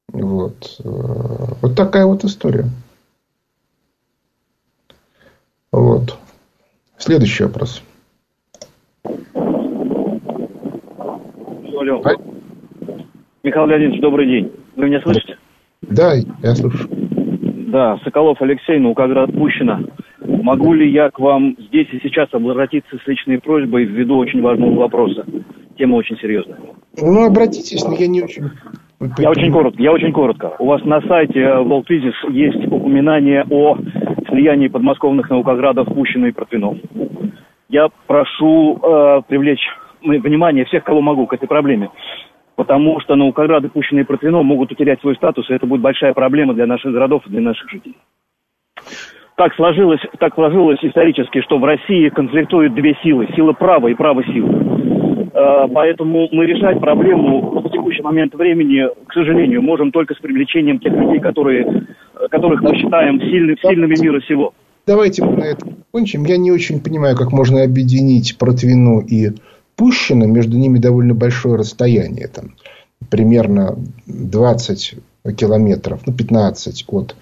Вот. 0.09 0.79
Вот 0.83 1.75
такая 1.75 2.05
вот 2.05 2.23
история. 2.25 2.69
Вот. 5.71 6.17
Следующий 6.97 7.43
вопрос. 7.45 7.81
Алло. 11.79 12.01
А? 12.03 12.11
Михаил 13.43 13.67
Леонидович, 13.67 14.01
добрый 14.01 14.27
день. 14.27 14.51
Вы 14.75 14.87
меня 14.87 15.01
слышите? 15.01 15.37
Да, 15.81 16.13
я 16.15 16.55
слышу. 16.55 16.87
Да, 16.89 17.97
Соколов 18.03 18.41
Алексей, 18.41 18.79
Наукоград, 18.79 19.31
Пущино. 19.33 19.83
Могу 20.19 20.73
ли 20.73 20.91
я 20.91 21.09
к 21.09 21.19
вам 21.19 21.55
здесь 21.57 21.87
и 21.93 21.99
сейчас 22.03 22.27
обратиться 22.33 22.97
с 22.97 23.07
личной 23.07 23.39
просьбой 23.39 23.85
ввиду 23.85 24.17
очень 24.17 24.41
важного 24.41 24.75
вопроса? 24.75 25.25
Тема 25.77 25.95
очень 25.95 26.17
серьезная. 26.17 26.59
Ну, 27.01 27.25
обратитесь, 27.25 27.83
но 27.83 27.95
я 27.95 28.07
не 28.07 28.21
очень... 28.21 28.49
Я 29.17 29.31
очень 29.31 29.51
коротко, 29.51 29.81
я 29.81 29.91
очень 29.91 30.11
коротко. 30.11 30.53
У 30.59 30.67
вас 30.67 30.83
на 30.83 31.01
сайте 31.01 31.39
World 31.39 31.85
Business 31.89 32.13
есть 32.29 32.67
упоминание 32.67 33.43
о 33.49 33.77
слиянии 34.31 34.67
подмосковных 34.67 35.29
наукоградов 35.29 35.87
Пущино 35.87 36.25
и 36.25 36.31
Протвино. 36.31 36.77
Я 37.69 37.89
прошу 38.07 38.79
э, 38.81 39.21
привлечь 39.27 39.65
внимание 40.01 40.65
всех, 40.65 40.83
кого 40.83 41.01
могу, 41.01 41.27
к 41.27 41.33
этой 41.33 41.47
проблеме 41.47 41.89
потому 42.61 42.99
что 42.99 43.15
наукограды, 43.15 43.69
пущенные 43.69 44.05
протвино, 44.05 44.43
могут 44.43 44.71
утерять 44.71 45.01
свой 45.01 45.15
статус, 45.15 45.49
и 45.49 45.53
это 45.53 45.65
будет 45.65 45.81
большая 45.81 46.13
проблема 46.13 46.53
для 46.53 46.67
наших 46.67 46.91
городов 46.91 47.23
и 47.25 47.29
для 47.31 47.41
наших 47.41 47.67
жителей. 47.71 47.97
Так 49.35 49.55
сложилось, 49.55 50.01
так 50.19 50.35
сложилось 50.35 50.77
исторически, 50.83 51.41
что 51.41 51.57
в 51.57 51.65
России 51.65 52.09
конфликтуют 52.09 52.75
две 52.75 52.95
силы. 53.01 53.27
Сила 53.35 53.53
права 53.53 53.87
и 53.87 53.95
право 53.95 54.23
силы. 54.23 55.29
Э, 55.33 55.67
поэтому 55.73 56.29
мы 56.31 56.45
решать 56.45 56.79
проблему 56.79 57.60
текущий 58.01 58.03
момент 58.03 58.33
времени, 58.35 58.87
к 59.07 59.13
сожалению, 59.13 59.61
можем 59.61 59.91
только 59.91 60.13
с 60.13 60.17
привлечением 60.17 60.79
тех 60.79 60.93
людей, 60.93 61.19
которые, 61.19 61.87
которых 62.29 62.61
мы 62.61 62.75
считаем 62.75 63.19
сильными, 63.19 63.57
сильными 63.61 64.01
мира 64.01 64.21
сего. 64.21 64.53
Давайте 64.87 65.23
мы 65.23 65.37
на 65.37 65.43
этом 65.43 65.77
кончим. 65.91 66.25
Я 66.25 66.37
не 66.37 66.51
очень 66.51 66.81
понимаю, 66.81 67.15
как 67.15 67.31
можно 67.31 67.63
объединить 67.63 68.37
Протвину 68.37 68.99
и 68.99 69.31
Пущино, 69.75 70.25
между 70.25 70.57
ними 70.57 70.79
довольно 70.79 71.13
большое 71.13 71.55
расстояние, 71.55 72.27
там, 72.27 72.55
примерно 73.09 73.77
20 74.07 74.95
километров, 75.37 76.01
ну, 76.05 76.13
15 76.13 76.85
от, 76.87 77.15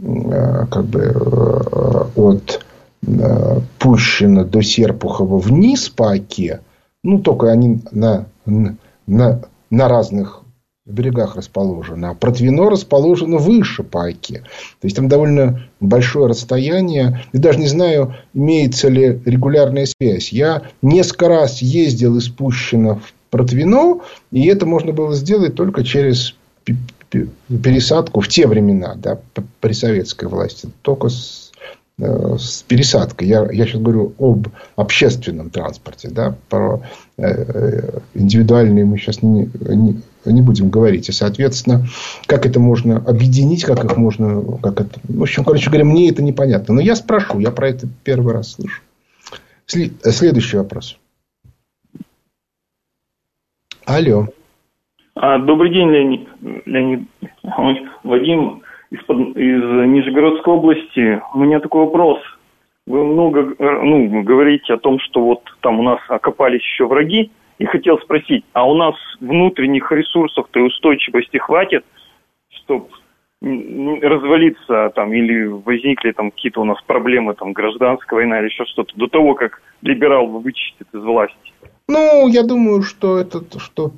э, 0.00 0.66
как 0.70 0.84
бы, 0.84 1.00
э, 1.00 2.04
от 2.16 2.64
э, 3.06 3.60
Пущино 3.78 4.44
до 4.44 4.62
Серпухова 4.62 5.38
вниз 5.38 5.88
по 5.88 6.12
оке, 6.12 6.60
ну, 7.02 7.20
только 7.20 7.50
они 7.50 7.80
на, 7.92 8.26
на, 9.06 9.40
на 9.74 9.88
разных 9.88 10.44
берегах 10.86 11.36
расположено, 11.36 12.10
а 12.10 12.14
Протвино 12.14 12.68
расположено 12.68 13.38
выше 13.38 13.82
по 13.82 14.04
оке. 14.04 14.40
То 14.80 14.86
есть, 14.86 14.96
там 14.96 15.08
довольно 15.08 15.62
большое 15.80 16.26
расстояние. 16.26 17.24
И 17.32 17.38
даже 17.38 17.58
не 17.58 17.68
знаю, 17.68 18.14
имеется 18.34 18.88
ли 18.88 19.20
регулярная 19.24 19.86
связь. 19.86 20.30
Я 20.30 20.62
несколько 20.82 21.28
раз 21.28 21.62
ездил 21.62 22.16
из 22.18 22.28
Пущино 22.28 22.96
в 22.96 23.14
Протвино, 23.30 24.00
и 24.30 24.46
это 24.46 24.66
можно 24.66 24.92
было 24.92 25.14
сделать 25.14 25.54
только 25.54 25.84
через 25.84 26.34
пересадку 27.48 28.20
в 28.20 28.28
те 28.28 28.46
времена, 28.46 28.94
да, 28.96 29.18
при 29.60 29.72
советской 29.72 30.28
власти. 30.28 30.68
Только 30.82 31.08
с 31.08 31.43
с 31.98 32.62
пересадкой. 32.64 33.28
Я, 33.28 33.46
я 33.52 33.66
сейчас 33.66 33.80
говорю 33.80 34.14
об 34.18 34.48
общественном 34.76 35.50
транспорте. 35.50 36.08
Да, 36.10 36.34
про 36.48 36.82
э, 37.16 37.22
э, 37.22 37.98
индивидуальные 38.14 38.84
мы 38.84 38.98
сейчас 38.98 39.22
не, 39.22 39.48
не, 39.68 40.00
не 40.24 40.42
будем 40.42 40.70
говорить. 40.70 41.08
И, 41.08 41.12
соответственно, 41.12 41.86
как 42.26 42.46
это 42.46 42.58
можно 42.58 42.96
объединить, 42.96 43.64
как 43.64 43.84
их 43.84 43.96
можно... 43.96 44.58
Как 44.60 44.80
это, 44.80 45.00
в 45.04 45.22
общем, 45.22 45.44
короче 45.44 45.70
говоря, 45.70 45.84
мне 45.84 46.10
это 46.10 46.22
непонятно. 46.22 46.74
Но 46.74 46.80
я 46.80 46.96
спрошу, 46.96 47.38
я 47.38 47.52
про 47.52 47.68
это 47.68 47.86
первый 48.02 48.34
раз 48.34 48.52
слышу. 48.52 48.82
Следующий 49.66 50.56
вопрос. 50.56 50.98
Алло. 53.86 54.28
А, 55.14 55.38
добрый 55.38 55.72
день, 55.72 55.88
Леонид. 55.90 56.28
Леонид. 56.66 57.08
Вадим 58.02 58.63
из, 58.94 59.00
из 59.36 59.88
Нижегородской 59.88 60.52
области. 60.52 61.20
У 61.34 61.38
меня 61.38 61.60
такой 61.60 61.84
вопрос. 61.84 62.18
Вы 62.86 63.04
много 63.04 63.54
ну, 63.58 64.22
говорите 64.22 64.74
о 64.74 64.78
том, 64.78 64.98
что 65.00 65.20
вот 65.20 65.42
там 65.60 65.80
у 65.80 65.82
нас 65.82 65.98
окопались 66.08 66.62
еще 66.62 66.86
враги. 66.86 67.30
И 67.58 67.66
хотел 67.66 67.98
спросить, 68.00 68.44
а 68.52 68.68
у 68.68 68.74
нас 68.74 68.96
внутренних 69.20 69.90
ресурсов-то 69.92 70.58
и 70.58 70.62
устойчивости 70.64 71.36
хватит, 71.36 71.84
чтобы 72.50 72.88
развалиться 73.40 74.90
там 74.94 75.12
или 75.12 75.44
возникли 75.44 76.10
там 76.12 76.32
какие-то 76.32 76.62
у 76.62 76.64
нас 76.64 76.78
проблемы, 76.86 77.34
там 77.34 77.52
гражданская 77.52 78.18
война 78.18 78.40
или 78.40 78.46
еще 78.46 78.64
что-то, 78.64 78.92
до 78.96 79.06
того, 79.06 79.34
как 79.34 79.62
либерал 79.82 80.26
вычистит 80.26 80.88
из 80.92 81.00
власти? 81.00 81.52
Ну, 81.86 82.28
я 82.28 82.42
думаю, 82.42 82.82
что, 82.82 83.18
это, 83.18 83.40
что 83.58 83.92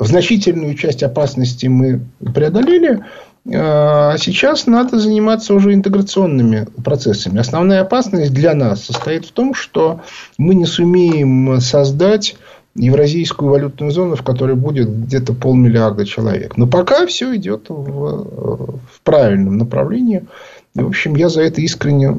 значительную 0.00 0.74
часть 0.74 1.02
опасности 1.02 1.66
мы 1.66 2.00
преодолели. 2.34 3.04
А 3.48 4.16
сейчас 4.18 4.66
надо 4.66 4.98
заниматься 4.98 5.54
уже 5.54 5.72
интеграционными 5.72 6.66
процессами. 6.84 7.38
Основная 7.38 7.80
опасность 7.82 8.34
для 8.34 8.54
нас 8.54 8.84
состоит 8.84 9.24
в 9.24 9.32
том, 9.32 9.54
что 9.54 10.00
мы 10.36 10.54
не 10.54 10.66
сумеем 10.66 11.60
создать 11.60 12.36
евразийскую 12.76 13.50
валютную 13.50 13.90
зону, 13.92 14.14
в 14.14 14.22
которой 14.22 14.54
будет 14.54 14.88
где-то 14.88 15.32
полмиллиарда 15.32 16.04
человек. 16.06 16.56
Но 16.56 16.66
пока 16.66 17.06
все 17.06 17.34
идет 17.34 17.66
в, 17.68 17.74
в 17.74 19.00
правильном 19.02 19.58
направлении. 19.58 20.24
И, 20.76 20.80
в 20.80 20.88
общем, 20.88 21.16
я 21.16 21.28
за 21.28 21.42
это 21.42 21.60
искренне 21.60 22.16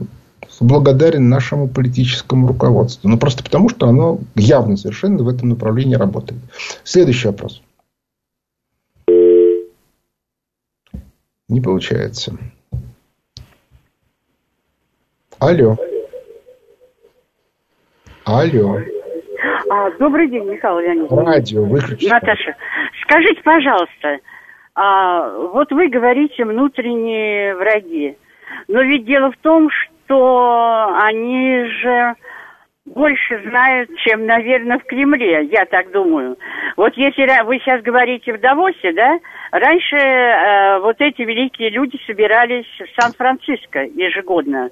благодарен 0.59 1.29
нашему 1.29 1.67
политическому 1.67 2.47
руководству. 2.47 3.09
Ну, 3.09 3.17
просто 3.17 3.43
потому, 3.43 3.69
что 3.69 3.87
оно 3.87 4.19
явно 4.35 4.75
совершенно 4.75 5.23
в 5.23 5.27
этом 5.27 5.49
направлении 5.49 5.95
работает. 5.95 6.41
Следующий 6.83 7.27
вопрос. 7.27 7.61
Не 11.51 11.59
получается. 11.59 12.31
Алло. 15.37 15.75
Алло. 18.23 18.79
А, 19.69 19.91
добрый 19.99 20.29
день, 20.29 20.45
Михаил 20.45 20.79
Леонидович. 20.79 21.11
Радио 21.11 21.65
выключите. 21.65 22.09
Наташа, 22.09 22.55
скажите, 23.01 23.41
пожалуйста, 23.43 24.19
а, 24.75 25.29
вот 25.51 25.69
вы 25.73 25.89
говорите 25.89 26.45
внутренние 26.45 27.53
враги. 27.57 28.17
Но 28.69 28.81
ведь 28.83 29.05
дело 29.05 29.33
в 29.33 29.37
том, 29.41 29.69
что 29.71 30.95
они 31.01 31.65
же 31.81 32.15
больше 32.85 33.41
знают, 33.47 33.89
чем, 33.97 34.25
наверное, 34.25 34.79
в 34.79 34.83
Кремле, 34.85 35.45
я 35.45 35.65
так 35.65 35.91
думаю. 35.91 36.37
Вот 36.77 36.95
если 36.95 37.43
вы 37.43 37.59
сейчас 37.59 37.81
говорите 37.81 38.33
в 38.33 38.39
Давосе, 38.39 38.93
да, 38.93 39.19
раньше 39.51 39.95
э, 39.95 40.79
вот 40.79 40.95
эти 40.99 41.21
великие 41.21 41.69
люди 41.69 41.99
собирались 42.07 42.65
в 42.79 43.01
Сан-Франциско 43.01 43.83
ежегодно. 43.83 44.69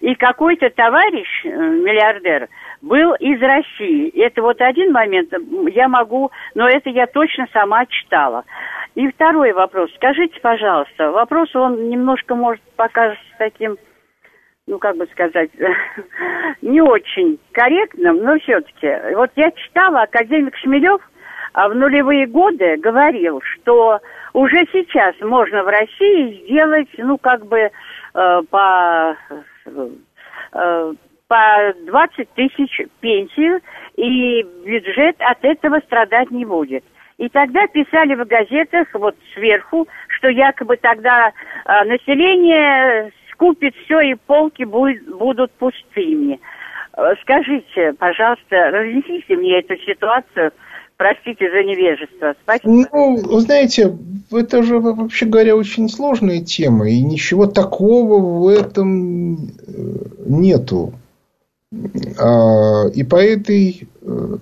И 0.00 0.14
какой-то 0.14 0.70
товарищ, 0.70 1.28
э, 1.44 1.48
миллиардер, 1.48 2.48
был 2.80 3.14
из 3.14 3.40
России. 3.42 4.10
Это 4.20 4.40
вот 4.42 4.60
один 4.60 4.92
момент, 4.92 5.32
я 5.72 5.88
могу, 5.88 6.30
но 6.54 6.68
это 6.68 6.90
я 6.90 7.06
точно 7.06 7.48
сама 7.52 7.86
читала. 7.86 8.44
И 8.94 9.08
второй 9.08 9.52
вопрос. 9.52 9.90
Скажите, 9.96 10.38
пожалуйста, 10.40 11.10
вопрос, 11.10 11.54
он 11.56 11.88
немножко 11.90 12.36
может 12.36 12.62
покажется 12.76 13.24
таким, 13.38 13.76
ну, 14.68 14.78
как 14.78 14.96
бы 14.96 15.06
сказать, 15.06 15.50
не 16.62 16.80
очень 16.80 17.38
корректным, 17.52 18.22
но 18.22 18.38
все-таки. 18.38 19.14
Вот 19.14 19.30
я 19.34 19.50
читала, 19.50 20.02
академик 20.02 20.56
Шмелев 20.56 21.00
а 21.54 21.68
в 21.68 21.74
нулевые 21.74 22.26
годы 22.26 22.76
говорил, 22.76 23.40
что 23.42 23.98
уже 24.32 24.64
сейчас 24.70 25.14
можно 25.20 25.64
в 25.64 25.66
России 25.66 26.44
сделать, 26.44 26.88
ну, 26.98 27.18
как 27.18 27.46
бы 27.46 27.58
э, 28.14 28.42
по 28.50 29.16
э, 30.52 30.92
по 31.26 31.74
20 31.84 32.32
тысяч 32.34 32.80
пенсию, 33.00 33.60
и 33.96 34.42
бюджет 34.64 35.16
от 35.18 35.44
этого 35.44 35.80
страдать 35.80 36.30
не 36.30 36.44
будет. 36.44 36.84
И 37.18 37.28
тогда 37.28 37.66
писали 37.66 38.14
в 38.14 38.24
газетах 38.26 38.88
вот 38.94 39.16
сверху, 39.34 39.88
что 40.06 40.28
якобы 40.28 40.76
тогда 40.76 41.32
э, 41.32 41.84
население 41.84 43.10
скупит 43.38 43.74
все 43.84 44.00
и 44.00 44.14
полки 44.26 44.64
будет, 44.64 45.08
будут 45.16 45.52
пустыми. 45.52 46.40
Э, 46.96 47.14
скажите, 47.22 47.92
пожалуйста, 47.98 48.70
разнесите 48.70 49.36
мне 49.36 49.60
эту 49.60 49.76
ситуацию. 49.86 50.50
Простите 50.96 51.48
за 51.48 51.62
невежество. 51.62 52.34
Спасибо. 52.42 52.88
Ну, 52.92 53.16
знаете, 53.38 53.96
это 54.32 54.64
же, 54.64 54.80
вообще 54.80 55.26
говоря, 55.26 55.54
очень 55.54 55.88
сложная 55.88 56.40
тема, 56.40 56.90
и 56.90 57.00
ничего 57.00 57.46
такого 57.46 58.40
в 58.40 58.48
этом 58.48 59.36
э, 59.36 59.38
нету. 60.26 60.92
А, 62.18 62.88
и 62.92 63.04
по 63.04 63.16
этой 63.16 63.86
э, 64.02 64.36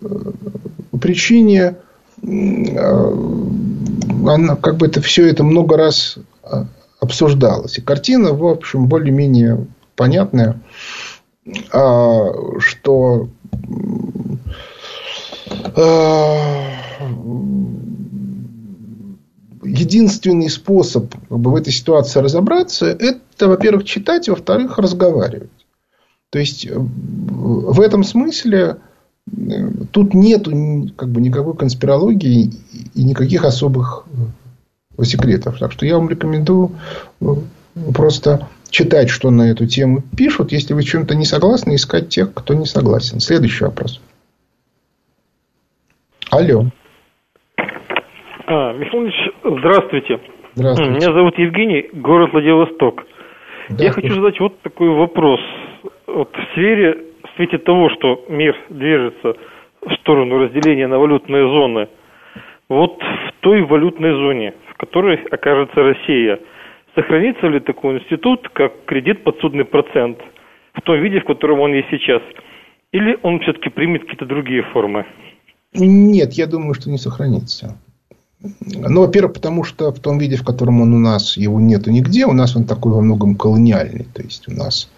причине 0.98 1.76
она, 2.22 4.56
как 4.56 4.78
бы 4.78 4.86
это 4.86 5.02
все 5.02 5.28
это 5.28 5.44
много 5.44 5.76
раз 5.76 6.18
а, 6.42 6.64
обсуждалось. 7.00 7.78
И 7.78 7.82
картина, 7.82 8.32
в 8.32 8.44
общем, 8.46 8.86
более-менее 8.86 9.66
понятная, 9.94 10.60
а, 11.72 12.32
что 12.58 13.28
единственный 19.66 20.48
способ 20.48 21.12
как 21.28 21.38
бы, 21.38 21.50
в 21.50 21.56
этой 21.56 21.72
ситуации 21.72 22.20
разобраться, 22.20 22.86
это, 22.86 23.48
во-первых, 23.48 23.84
читать, 23.84 24.28
во-вторых, 24.28 24.78
разговаривать. 24.78 25.50
То 26.30 26.38
есть, 26.38 26.66
э, 26.66 26.74
в 26.76 27.80
этом 27.80 28.04
смысле 28.04 28.78
э, 29.30 29.70
тут 29.92 30.14
нет 30.14 30.48
как 30.96 31.10
бы, 31.10 31.20
никакой 31.20 31.56
конспирологии 31.56 32.52
и 32.94 33.04
никаких 33.04 33.44
особых 33.44 34.06
э, 34.06 34.16
секретов. 35.04 35.58
Так 35.58 35.72
что 35.72 35.86
я 35.86 35.96
вам 35.96 36.08
рекомендую 36.08 36.72
просто 37.94 38.48
читать, 38.70 39.10
что 39.10 39.30
на 39.30 39.50
эту 39.50 39.66
тему 39.66 40.02
пишут. 40.16 40.52
Если 40.52 40.74
вы 40.74 40.82
чем-то 40.82 41.14
не 41.14 41.24
согласны, 41.24 41.74
искать 41.74 42.08
тех, 42.08 42.32
кто 42.34 42.54
не 42.54 42.66
согласен. 42.66 43.20
Следующий 43.20 43.64
вопрос. 43.64 44.00
Алло. 46.30 46.64
А, 48.46 48.72
Михаил 48.72 49.10
здравствуйте. 49.58 50.20
Здравствуйте. 50.54 50.92
Меня 50.92 51.12
зовут 51.12 51.38
Евгений, 51.38 51.88
город 51.92 52.30
Владивосток. 52.32 53.04
Да, 53.68 53.84
Я 53.84 53.92
хочу 53.92 54.14
задать 54.14 54.38
вот 54.40 54.60
такой 54.62 54.88
вопрос 54.90 55.40
вот 56.06 56.30
в 56.34 56.52
сфере, 56.52 56.94
в 57.24 57.36
свете 57.36 57.58
того, 57.58 57.90
что 57.90 58.24
мир 58.28 58.56
движется 58.70 59.34
в 59.82 59.92
сторону 60.00 60.38
разделения 60.38 60.86
на 60.86 60.98
валютные 60.98 61.48
зоны, 61.48 61.88
вот 62.68 62.98
в 63.00 63.40
той 63.40 63.62
валютной 63.62 64.12
зоне, 64.12 64.54
в 64.76 64.78
которой 64.78 65.16
окажется 65.30 65.82
Россия, 65.82 66.38
сохранится 66.94 67.46
ли 67.46 67.60
такой 67.60 67.98
институт, 67.98 68.48
как 68.52 68.72
кредит 68.84 69.24
подсудный 69.24 69.64
процент, 69.64 70.18
в 70.74 70.82
том 70.82 71.00
виде, 71.00 71.20
в 71.20 71.24
котором 71.24 71.60
он 71.60 71.72
есть 71.72 71.88
сейчас? 71.90 72.20
Или 72.92 73.18
он 73.22 73.40
все-таки 73.40 73.70
примет 73.70 74.02
какие-то 74.02 74.26
другие 74.26 74.62
формы? 74.62 75.06
Нет, 75.72 76.34
я 76.34 76.46
думаю, 76.46 76.74
что 76.74 76.90
не 76.90 76.98
сохранится. 76.98 77.78
Ну, 78.60 79.00
во-первых, 79.00 79.32
потому 79.32 79.64
что 79.64 79.90
в 79.92 79.98
том 80.00 80.18
виде, 80.18 80.36
в 80.36 80.44
котором 80.44 80.82
он 80.82 80.92
у 80.92 80.98
нас, 80.98 81.36
его 81.38 81.58
нету 81.58 81.90
нигде. 81.90 82.26
У 82.26 82.32
нас 82.32 82.54
он 82.54 82.64
такой 82.64 82.92
во 82.92 83.00
многом 83.00 83.34
колониальный. 83.34 84.06
То 84.14 84.22
есть, 84.22 84.46
у 84.48 84.52
нас 84.52 84.90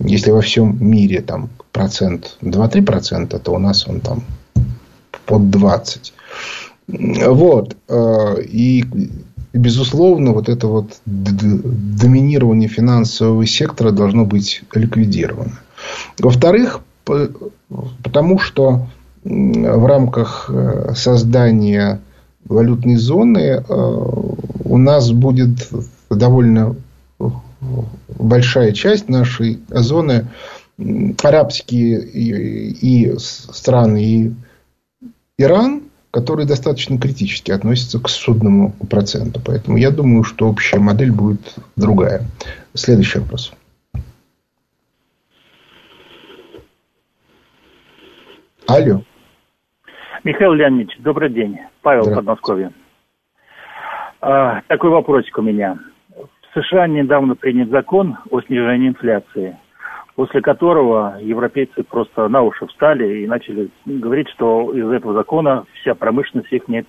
если 0.00 0.32
во 0.32 0.40
всем 0.40 0.76
мире 0.80 1.20
там 1.20 1.50
процент 1.72 2.36
2-3 2.42 2.82
процента, 2.82 3.38
то 3.38 3.52
у 3.52 3.58
нас 3.58 3.86
он 3.86 4.00
там 4.00 4.24
под 5.26 5.50
20. 5.50 6.13
Вот. 6.86 7.76
Э, 7.88 8.42
и, 8.42 8.84
безусловно, 9.52 10.32
вот 10.32 10.48
это 10.48 10.66
вот 10.66 11.00
доминирование 11.04 12.68
финансового 12.68 13.46
сектора 13.46 13.90
должно 13.90 14.24
быть 14.24 14.62
ликвидировано. 14.74 15.52
Во-вторых, 16.18 16.80
потому 17.04 18.38
что 18.38 18.86
в 19.24 19.86
рамках 19.86 20.50
э, 20.50 20.92
создания 20.94 22.00
валютной 22.44 22.96
зоны 22.96 23.38
э, 23.38 23.62
у 23.68 24.76
нас 24.76 25.10
будет 25.12 25.68
довольно 26.10 26.76
большая 28.18 28.72
часть 28.72 29.08
нашей 29.08 29.60
зоны 29.70 30.28
арабские 31.22 32.04
и, 32.04 33.16
страны, 33.18 34.04
и 34.04 34.32
Иран, 35.38 35.83
которые 36.14 36.46
достаточно 36.46 36.96
критически 36.96 37.50
относятся 37.50 38.00
к 38.00 38.08
судному 38.08 38.72
проценту. 38.88 39.40
Поэтому 39.44 39.78
я 39.78 39.90
думаю, 39.90 40.22
что 40.22 40.48
общая 40.48 40.78
модель 40.78 41.10
будет 41.10 41.40
другая. 41.74 42.20
Следующий 42.72 43.18
вопрос. 43.18 43.52
Алло. 48.68 49.02
Михаил 50.22 50.52
Леонидович, 50.52 50.98
добрый 51.00 51.30
день. 51.30 51.58
Павел 51.82 52.04
Подмосковье. 52.04 52.70
А, 54.20 54.60
такой 54.68 54.90
вопросик 54.90 55.36
у 55.36 55.42
меня. 55.42 55.80
В 56.16 56.62
США 56.62 56.86
недавно 56.86 57.34
принят 57.34 57.70
закон 57.70 58.18
о 58.30 58.40
снижении 58.40 58.90
инфляции, 58.90 59.58
после 60.14 60.40
которого 60.40 61.18
европейцы 61.20 61.82
просто 61.82 62.28
на 62.28 62.42
уши 62.42 62.66
встали 62.66 63.22
и 63.22 63.26
начали 63.26 63.70
говорить, 63.84 64.28
что 64.30 64.72
из 64.72 64.88
этого 64.90 65.14
закона 65.14 65.64
вся 65.80 65.94
промышленность 65.94 66.52
их 66.52 66.68
не 66.68 66.84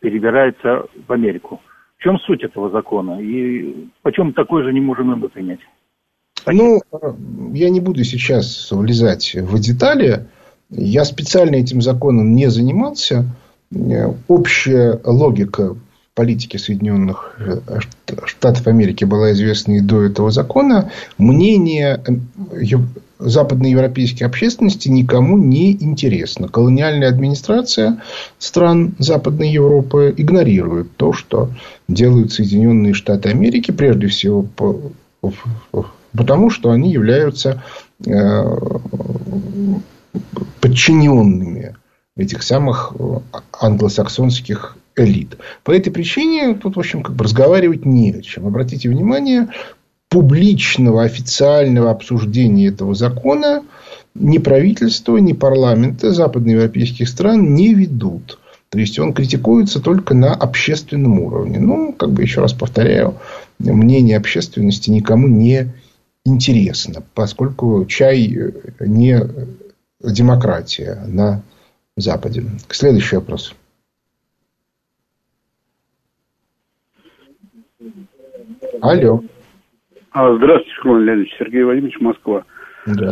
перебирается 0.00 0.86
в 1.06 1.12
Америку. 1.12 1.60
В 1.98 2.02
чем 2.02 2.18
суть 2.20 2.44
этого 2.44 2.70
закона? 2.70 3.20
И 3.20 3.88
почему 4.02 4.32
такой 4.32 4.62
же 4.62 4.72
не 4.72 4.80
можем 4.80 5.08
мы 5.08 5.28
принять? 5.28 5.60
Ну, 6.46 6.80
я 7.52 7.70
не 7.70 7.80
буду 7.80 8.04
сейчас 8.04 8.70
влезать 8.70 9.34
в 9.34 9.58
детали. 9.58 10.28
Я 10.70 11.04
специально 11.04 11.56
этим 11.56 11.80
законом 11.80 12.32
не 12.34 12.46
занимался. 12.46 13.24
Общая 14.28 15.00
логика 15.04 15.74
политики 16.18 16.56
Соединенных 16.56 17.38
Штатов 18.24 18.66
Америки 18.66 19.04
была 19.04 19.30
известна 19.30 19.74
и 19.74 19.80
до 19.80 20.02
этого 20.02 20.32
закона. 20.32 20.90
Мнение 21.16 22.02
западноевропейской 23.20 24.26
общественности 24.26 24.88
никому 24.88 25.38
не 25.38 25.70
интересно. 25.72 26.48
Колониальная 26.48 27.08
администрация 27.08 28.02
стран 28.40 28.96
Западной 28.98 29.52
Европы 29.52 30.12
игнорирует 30.16 30.96
то, 30.96 31.12
что 31.12 31.50
делают 31.86 32.32
Соединенные 32.32 32.94
Штаты 32.94 33.28
Америки, 33.28 33.70
прежде 33.70 34.08
всего 34.08 34.44
потому, 36.16 36.50
что 36.50 36.72
они 36.72 36.90
являются 36.90 37.62
э, 38.04 38.42
подчиненными 40.60 41.76
этих 42.16 42.42
самых 42.42 42.92
англосаксонских 43.52 44.76
элит. 45.00 45.38
По 45.64 45.72
этой 45.72 45.90
причине 45.90 46.54
тут, 46.54 46.76
в 46.76 46.78
общем, 46.78 47.02
как 47.02 47.14
бы 47.14 47.24
разговаривать 47.24 47.84
не 47.84 48.12
о 48.12 48.22
чем. 48.22 48.46
Обратите 48.46 48.88
внимание, 48.88 49.48
публичного 50.08 51.04
официального 51.04 51.90
обсуждения 51.90 52.68
этого 52.68 52.94
закона 52.94 53.62
ни 54.14 54.38
правительство, 54.38 55.16
ни 55.18 55.32
парламенты 55.32 56.10
западноевропейских 56.10 57.08
стран 57.08 57.54
не 57.54 57.74
ведут. 57.74 58.38
То 58.70 58.78
есть 58.78 58.98
он 58.98 59.14
критикуется 59.14 59.80
только 59.80 60.14
на 60.14 60.34
общественном 60.34 61.20
уровне. 61.20 61.58
Ну, 61.58 61.92
как 61.92 62.10
бы 62.10 62.22
еще 62.22 62.40
раз 62.40 62.52
повторяю, 62.52 63.16
мнение 63.58 64.16
общественности 64.16 64.90
никому 64.90 65.28
не 65.28 65.72
интересно, 66.24 67.02
поскольку 67.14 67.86
чай 67.86 68.52
не 68.80 69.20
демократия 70.02 71.02
на 71.06 71.42
Западе. 71.96 72.44
Следующий 72.68 73.16
вопрос. 73.16 73.54
Алло. 78.80 79.22
А, 80.12 80.34
здравствуйте, 80.36 80.80
Роман 80.84 81.04
Леонидович, 81.04 81.36
Сергей 81.38 81.62
Владимирович, 81.64 82.00
Москва. 82.00 82.44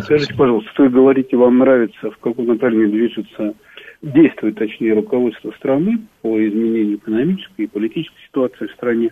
Скажите, 0.03 0.35
пожалуйста, 0.35 0.71
вы 0.79 0.89
говорите, 0.89 1.37
вам 1.37 1.59
нравится, 1.59 2.11
в 2.11 2.19
каком 2.19 2.47
направлении 2.47 2.93
движется, 2.93 3.55
действует, 4.01 4.57
точнее, 4.57 4.95
руководство 4.95 5.53
страны 5.59 5.99
по 6.23 6.29
изменению 6.29 6.97
экономической 6.97 7.63
и 7.63 7.67
политической 7.67 8.19
ситуации 8.27 8.67
в 8.67 8.73
стране, 8.73 9.11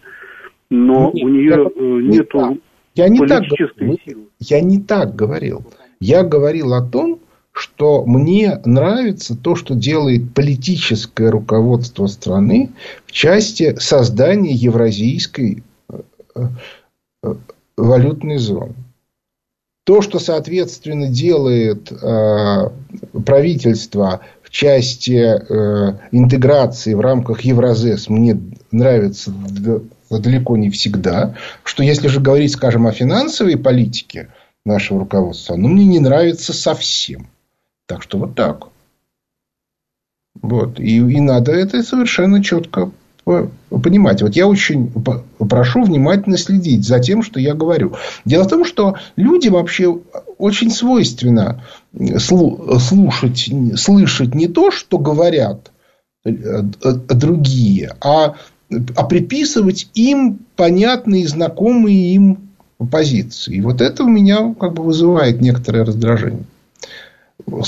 но 0.70 1.10
нет, 1.12 1.24
у 1.24 1.28
нее 1.28 1.70
э, 1.76 2.00
нету 2.02 2.58
я 2.94 3.08
не 3.08 3.18
политической 3.18 3.90
так, 3.90 4.02
силы. 4.04 4.22
Я 4.38 4.60
не 4.60 4.78
так 4.78 5.14
говорил. 5.14 5.64
Я 6.00 6.22
говорил 6.22 6.74
о 6.74 6.82
том, 6.82 7.20
что 7.52 8.04
мне 8.06 8.60
нравится 8.64 9.36
то, 9.36 9.56
что 9.56 9.74
делает 9.74 10.32
политическое 10.34 11.30
руководство 11.30 12.06
страны 12.06 12.70
в 13.06 13.12
части 13.12 13.74
создания 13.76 14.52
евразийской 14.52 15.62
валютной 17.76 18.38
зоны. 18.38 18.74
То, 19.84 20.00
что, 20.00 20.18
соответственно, 20.18 21.08
делает 21.08 21.92
э, 21.92 22.70
правительство 23.26 24.20
в 24.42 24.48
части 24.48 25.12
э, 25.12 25.98
интеграции 26.10 26.94
в 26.94 27.00
рамках 27.00 27.42
Евразес, 27.42 28.08
мне 28.08 28.40
нравится 28.70 29.30
далеко 30.10 30.56
не 30.56 30.70
всегда. 30.70 31.34
Что 31.64 31.82
если 31.82 32.08
же 32.08 32.20
говорить, 32.20 32.52
скажем, 32.52 32.86
о 32.86 32.92
финансовой 32.92 33.58
политике 33.58 34.28
нашего 34.64 35.00
руководства, 35.00 35.54
оно 35.54 35.68
мне 35.68 35.84
не 35.84 35.98
нравится 35.98 36.54
совсем. 36.54 37.28
Так 37.86 38.02
что 38.02 38.18
вот 38.18 38.34
так. 38.34 38.68
Вот. 40.40 40.80
И, 40.80 40.96
и 40.96 41.20
надо 41.20 41.52
это 41.52 41.82
совершенно 41.82 42.42
четко 42.42 42.90
понимать. 43.24 44.22
Вот 44.22 44.36
я 44.36 44.46
очень 44.46 44.92
прошу 45.38 45.82
внимательно 45.82 46.36
следить 46.36 46.86
за 46.86 47.00
тем, 47.00 47.22
что 47.22 47.40
я 47.40 47.54
говорю. 47.54 47.94
Дело 48.24 48.44
в 48.44 48.48
том, 48.48 48.64
что 48.64 48.96
люди 49.16 49.48
вообще 49.48 49.98
очень 50.38 50.70
свойственно 50.70 51.64
слушать, 52.18 53.50
слышать 53.76 54.34
не 54.34 54.48
то, 54.48 54.70
что 54.70 54.98
говорят 54.98 55.72
э, 56.24 56.30
э, 56.30 56.92
другие, 57.14 57.94
а, 58.00 58.34
а 58.94 59.04
приписывать 59.04 59.88
им 59.94 60.40
понятные, 60.56 61.26
знакомые 61.26 62.14
им 62.14 62.38
позиции. 62.90 63.56
И 63.56 63.60
вот 63.60 63.80
это 63.80 64.04
у 64.04 64.08
меня 64.08 64.54
как 64.58 64.74
бы 64.74 64.82
вызывает 64.82 65.40
некоторое 65.40 65.84
раздражение. 65.84 66.44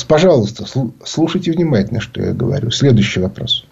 Пожалуйста, 0.08 0.64
слушайте 1.04 1.52
внимательно, 1.52 2.00
что 2.00 2.22
я 2.22 2.32
говорю. 2.32 2.70
Следующий 2.70 3.20
вопрос. 3.20 3.65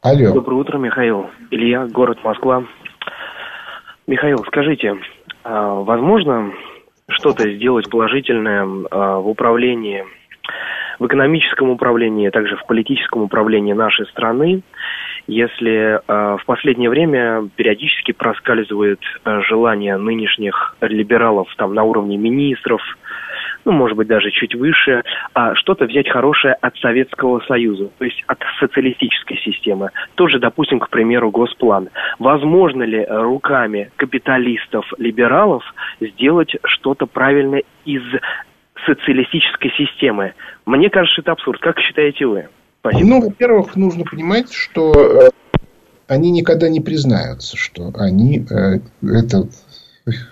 Алло. 0.00 0.32
Доброе 0.32 0.60
утро, 0.60 0.78
Михаил. 0.78 1.28
Илья, 1.50 1.84
город 1.86 2.18
Москва. 2.22 2.62
Михаил, 4.06 4.38
скажите, 4.46 4.96
а, 5.42 5.74
возможно 5.74 6.52
что-то 7.08 7.50
сделать 7.50 7.90
положительное 7.90 8.64
а, 8.92 9.18
в 9.18 9.26
управлении, 9.26 10.04
в 11.00 11.06
экономическом 11.08 11.70
управлении, 11.70 12.28
а 12.28 12.30
также 12.30 12.56
в 12.56 12.64
политическом 12.66 13.22
управлении 13.22 13.72
нашей 13.72 14.06
страны, 14.06 14.62
если 15.26 16.00
в 16.06 16.42
последнее 16.46 16.88
время 16.88 17.48
периодически 17.54 18.12
проскальзывает 18.12 19.00
желание 19.46 19.96
нынешних 19.98 20.76
либералов 20.80 21.48
там 21.58 21.74
на 21.74 21.82
уровне 21.82 22.16
министров, 22.16 22.80
ну, 23.68 23.74
может 23.74 23.98
быть, 23.98 24.08
даже 24.08 24.30
чуть 24.30 24.54
выше, 24.54 25.02
а 25.34 25.54
что-то 25.54 25.84
взять 25.84 26.08
хорошее 26.08 26.54
от 26.54 26.74
Советского 26.78 27.40
Союза, 27.40 27.90
то 27.98 28.04
есть 28.06 28.24
от 28.26 28.38
социалистической 28.58 29.36
системы. 29.44 29.90
Тоже, 30.14 30.38
допустим, 30.38 30.80
к 30.80 30.88
примеру, 30.88 31.30
Госплан. 31.30 31.90
Возможно 32.18 32.82
ли 32.82 33.04
руками 33.06 33.90
капиталистов-либералов 33.96 35.62
сделать 36.00 36.56
что-то 36.64 37.04
правильное 37.04 37.62
из 37.84 38.00
социалистической 38.86 39.70
системы? 39.76 40.32
Мне 40.64 40.88
кажется, 40.88 41.20
это 41.20 41.32
абсурд. 41.32 41.60
Как 41.60 41.78
считаете 41.78 42.24
вы? 42.24 42.48
Спасибо. 42.80 43.06
Ну, 43.06 43.20
во-первых, 43.20 43.76
нужно 43.76 44.04
понимать, 44.04 44.50
что 44.50 44.94
э, 44.94 45.28
они 46.06 46.30
никогда 46.30 46.70
не 46.70 46.80
признаются, 46.80 47.58
что 47.58 47.92
они 47.98 48.46
э, 48.50 48.78
это 49.02 49.46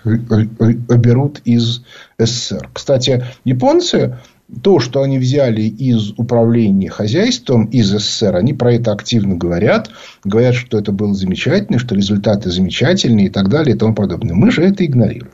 берут 0.03 1.41
из 1.45 1.83
СССР. 2.17 2.69
Кстати, 2.73 3.25
японцы 3.43 4.17
то, 4.63 4.79
что 4.79 5.01
они 5.01 5.19
взяли 5.19 5.63
из 5.63 6.11
управления 6.11 6.89
хозяйством 6.89 7.65
из 7.65 7.89
СССР, 7.89 8.35
они 8.35 8.53
про 8.53 8.73
это 8.73 8.93
активно 8.93 9.35
говорят. 9.35 9.89
Говорят, 10.23 10.55
что 10.55 10.79
это 10.79 10.91
было 10.91 11.13
замечательно, 11.13 11.79
что 11.79 11.95
результаты 11.95 12.49
замечательные 12.49 13.27
и 13.27 13.29
так 13.29 13.49
далее 13.49 13.75
и 13.75 13.77
тому 13.77 13.93
подобное. 13.93 14.35
Мы 14.35 14.51
же 14.51 14.63
это 14.63 14.85
игнорируем 14.85 15.33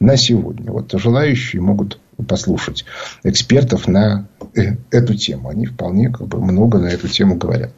на 0.00 0.16
сегодня. 0.16 0.72
Вот 0.72 0.92
желающие 0.92 1.60
могут 1.60 2.00
послушать 2.26 2.84
экспертов 3.22 3.86
на 3.86 4.26
э, 4.54 4.76
эту 4.90 5.14
тему. 5.14 5.50
Они 5.50 5.66
вполне 5.66 6.10
как 6.10 6.26
бы, 6.28 6.40
много 6.40 6.78
на 6.78 6.86
эту 6.86 7.08
тему 7.08 7.36
говорят. 7.36 7.72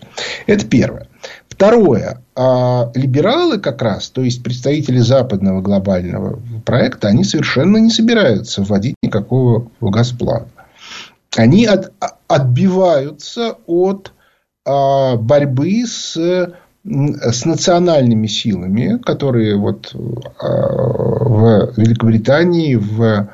Это 0.46 0.64
первое. 0.64 1.08
Второе. 1.58 2.22
А 2.36 2.92
либералы 2.94 3.58
как 3.58 3.82
раз, 3.82 4.10
то 4.10 4.22
есть 4.22 4.44
представители 4.44 4.98
западного 4.98 5.60
глобального 5.60 6.38
проекта, 6.64 7.08
они 7.08 7.24
совершенно 7.24 7.78
не 7.78 7.90
собираются 7.90 8.62
вводить 8.62 8.94
никакого 9.02 9.68
газплана. 9.80 10.46
Они 11.36 11.66
от, 11.66 11.92
отбиваются 12.28 13.56
от 13.66 14.12
а, 14.64 15.16
борьбы 15.16 15.84
с, 15.84 16.14
с 16.14 17.44
национальными 17.44 18.28
силами, 18.28 18.98
которые 18.98 19.56
вот, 19.56 19.96
а, 20.38 20.46
в 20.46 21.72
Великобритании, 21.76 22.76
в 22.76 23.30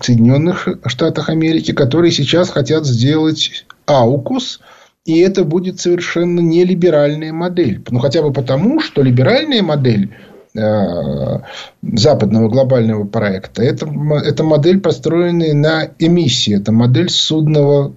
Соединенных 0.00 0.66
Штатах 0.86 1.28
Америки, 1.28 1.72
которые 1.72 2.10
сейчас 2.10 2.48
хотят 2.48 2.86
сделать 2.86 3.66
аукус– 3.84 4.60
и 5.04 5.18
это 5.20 5.44
будет 5.44 5.80
совершенно 5.80 6.40
не 6.40 6.64
либеральная 6.64 7.32
модель. 7.32 7.82
Ну, 7.90 7.98
хотя 7.98 8.22
бы 8.22 8.32
потому, 8.32 8.80
что 8.80 9.02
либеральная 9.02 9.62
модель 9.62 10.14
э, 10.54 11.40
западного 11.82 12.48
глобального 12.48 13.04
проекта 13.06 13.62
это, 13.62 13.86
это 14.24 14.44
модель, 14.44 14.80
построенная 14.80 15.54
на 15.54 15.88
эмиссии. 15.98 16.56
Это 16.56 16.72
модель 16.72 17.08
судного 17.08 17.94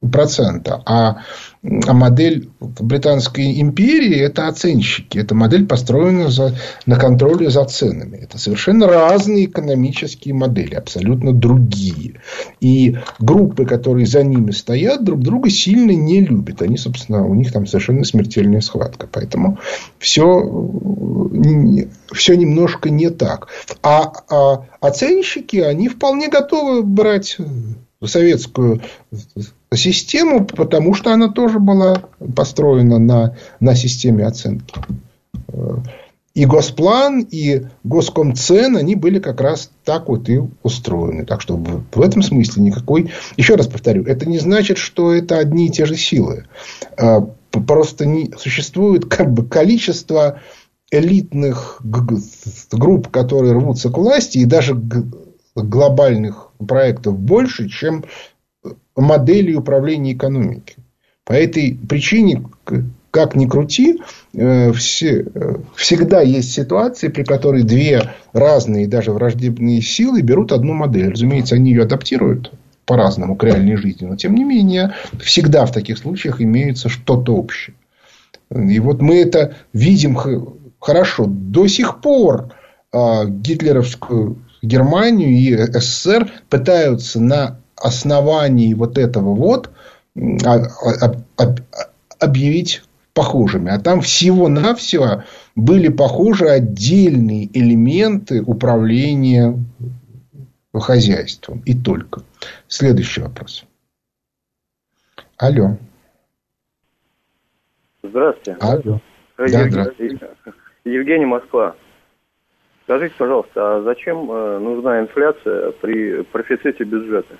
процента. 0.00 0.82
А 0.84 1.22
модель 1.62 2.50
Британской 2.60 3.60
империи– 3.60 4.16
это 4.20 4.48
оценщики. 4.48 5.18
Эта 5.18 5.34
модель 5.34 5.66
построена 5.66 6.28
за, 6.28 6.56
на 6.86 6.96
контроле 6.96 7.50
за 7.50 7.64
ценами. 7.64 8.16
Это 8.16 8.36
совершенно 8.36 8.88
разные 8.88 9.44
экономические 9.44 10.34
модели, 10.34 10.74
абсолютно 10.74 11.32
другие. 11.32 12.20
И 12.60 12.98
группы, 13.20 13.64
которые 13.64 14.06
за 14.06 14.24
ними 14.24 14.50
стоят, 14.50 15.04
друг 15.04 15.20
друга 15.20 15.50
сильно 15.50 15.92
не 15.92 16.20
любят. 16.20 16.62
Они, 16.62 16.76
собственно, 16.76 17.24
у 17.24 17.34
них 17.34 17.52
там 17.52 17.66
совершенно 17.66 18.04
смертельная 18.04 18.60
схватка. 18.60 19.08
Поэтому 19.10 19.58
все, 19.98 20.28
все 22.12 22.34
немножко 22.34 22.90
не 22.90 23.10
так. 23.10 23.48
А, 23.82 24.12
а 24.28 24.66
оценщики, 24.80 25.58
они 25.58 25.88
вполне 25.88 26.28
готовы 26.28 26.82
брать 26.82 27.36
советскую 28.04 28.80
систему, 29.76 30.44
потому 30.44 30.94
что 30.94 31.12
она 31.12 31.28
тоже 31.28 31.58
была 31.58 32.02
построена 32.34 32.98
на, 32.98 33.36
на 33.60 33.74
системе 33.74 34.26
оценки. 34.26 34.74
И 36.34 36.46
Госплан, 36.46 37.20
и 37.30 37.66
Госкомцен, 37.84 38.78
они 38.78 38.94
были 38.94 39.18
как 39.18 39.42
раз 39.42 39.70
так 39.84 40.08
вот 40.08 40.30
и 40.30 40.40
устроены. 40.62 41.26
Так 41.26 41.42
что 41.42 41.56
в 41.56 42.00
этом 42.00 42.22
смысле 42.22 42.62
никакой... 42.62 43.10
Еще 43.36 43.54
раз 43.54 43.66
повторю, 43.66 44.04
это 44.04 44.26
не 44.26 44.38
значит, 44.38 44.78
что 44.78 45.12
это 45.12 45.38
одни 45.38 45.66
и 45.66 45.70
те 45.70 45.84
же 45.84 45.94
силы. 45.94 46.46
А, 46.96 47.20
просто 47.50 48.06
не... 48.06 48.32
существует 48.38 49.04
как 49.04 49.30
бы 49.30 49.44
количество 49.44 50.40
элитных 50.90 51.80
групп, 51.82 53.08
которые 53.08 53.52
рвутся 53.52 53.90
к 53.90 53.98
власти, 53.98 54.38
и 54.38 54.46
даже 54.46 54.74
глобальных 55.54 56.48
проектов 56.66 57.18
больше, 57.18 57.68
чем 57.68 58.04
модели 58.96 59.54
управления 59.54 60.12
экономики. 60.12 60.76
По 61.24 61.32
этой 61.32 61.78
причине, 61.88 62.44
как 63.10 63.36
ни 63.36 63.46
крути, 63.46 64.00
э, 64.34 64.72
все, 64.72 65.26
э, 65.34 65.54
всегда 65.76 66.20
есть 66.22 66.52
ситуации, 66.52 67.08
при 67.08 67.22
которой 67.22 67.62
две 67.62 68.10
разные, 68.32 68.88
даже 68.88 69.12
враждебные 69.12 69.82
силы 69.82 70.22
берут 70.22 70.52
одну 70.52 70.72
модель. 70.72 71.10
Разумеется, 71.10 71.54
они 71.54 71.70
ее 71.70 71.82
адаптируют 71.82 72.52
по-разному 72.86 73.36
к 73.36 73.44
реальной 73.44 73.76
жизни. 73.76 74.06
Но, 74.06 74.16
тем 74.16 74.34
не 74.34 74.44
менее, 74.44 74.94
всегда 75.20 75.66
в 75.66 75.72
таких 75.72 75.98
случаях 75.98 76.40
имеется 76.40 76.88
что-то 76.88 77.34
общее. 77.34 77.76
И 78.50 78.80
вот 78.80 79.00
мы 79.00 79.20
это 79.20 79.56
видим 79.72 80.18
хорошо. 80.80 81.26
До 81.26 81.66
сих 81.68 82.00
пор 82.00 82.52
а, 82.92 83.24
гитлеровскую 83.24 84.38
Германию 84.62 85.30
и 85.30 85.56
СССР 85.56 86.30
пытаются 86.48 87.20
на 87.20 87.58
основании 87.82 88.74
вот 88.74 88.98
этого 88.98 89.34
вот 89.34 89.70
а, 90.44 90.56
а, 91.38 91.54
объявить 92.18 92.82
похожими. 93.14 93.70
А 93.70 93.78
там 93.78 94.00
всего-навсего 94.00 95.24
были 95.54 95.88
похожи 95.88 96.48
отдельные 96.48 97.46
элементы 97.56 98.42
управления 98.42 99.58
хозяйством. 100.80 101.62
И 101.66 101.74
только. 101.74 102.22
Следующий 102.68 103.20
вопрос. 103.20 103.64
Алло. 105.36 105.76
Здравствуйте. 108.02 108.56
Алло. 108.60 109.00
Да, 109.36 109.44
Евгений, 109.44 110.18
Евгений 110.84 111.24
Москва. 111.24 111.74
Скажите, 112.84 113.14
пожалуйста, 113.16 113.76
а 113.76 113.82
зачем 113.82 114.30
э, 114.30 114.58
нужна 114.58 115.00
инфляция 115.00 115.72
при 115.72 116.22
профиците 116.22 116.84
бюджета? 116.84 117.36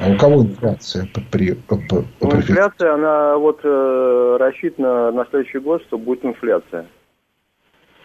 А 0.00 0.10
у 0.10 0.16
кого 0.16 0.42
инфляция 0.42 1.06
при, 1.30 1.52
по, 1.52 1.78
ну, 2.20 2.32
инфляция, 2.32 2.94
она 2.94 3.36
вот 3.36 3.60
э, 3.62 4.36
рассчитана 4.40 5.12
на 5.12 5.26
следующий 5.26 5.58
год, 5.58 5.82
что 5.82 5.98
будет 5.98 6.24
инфляция. 6.24 6.86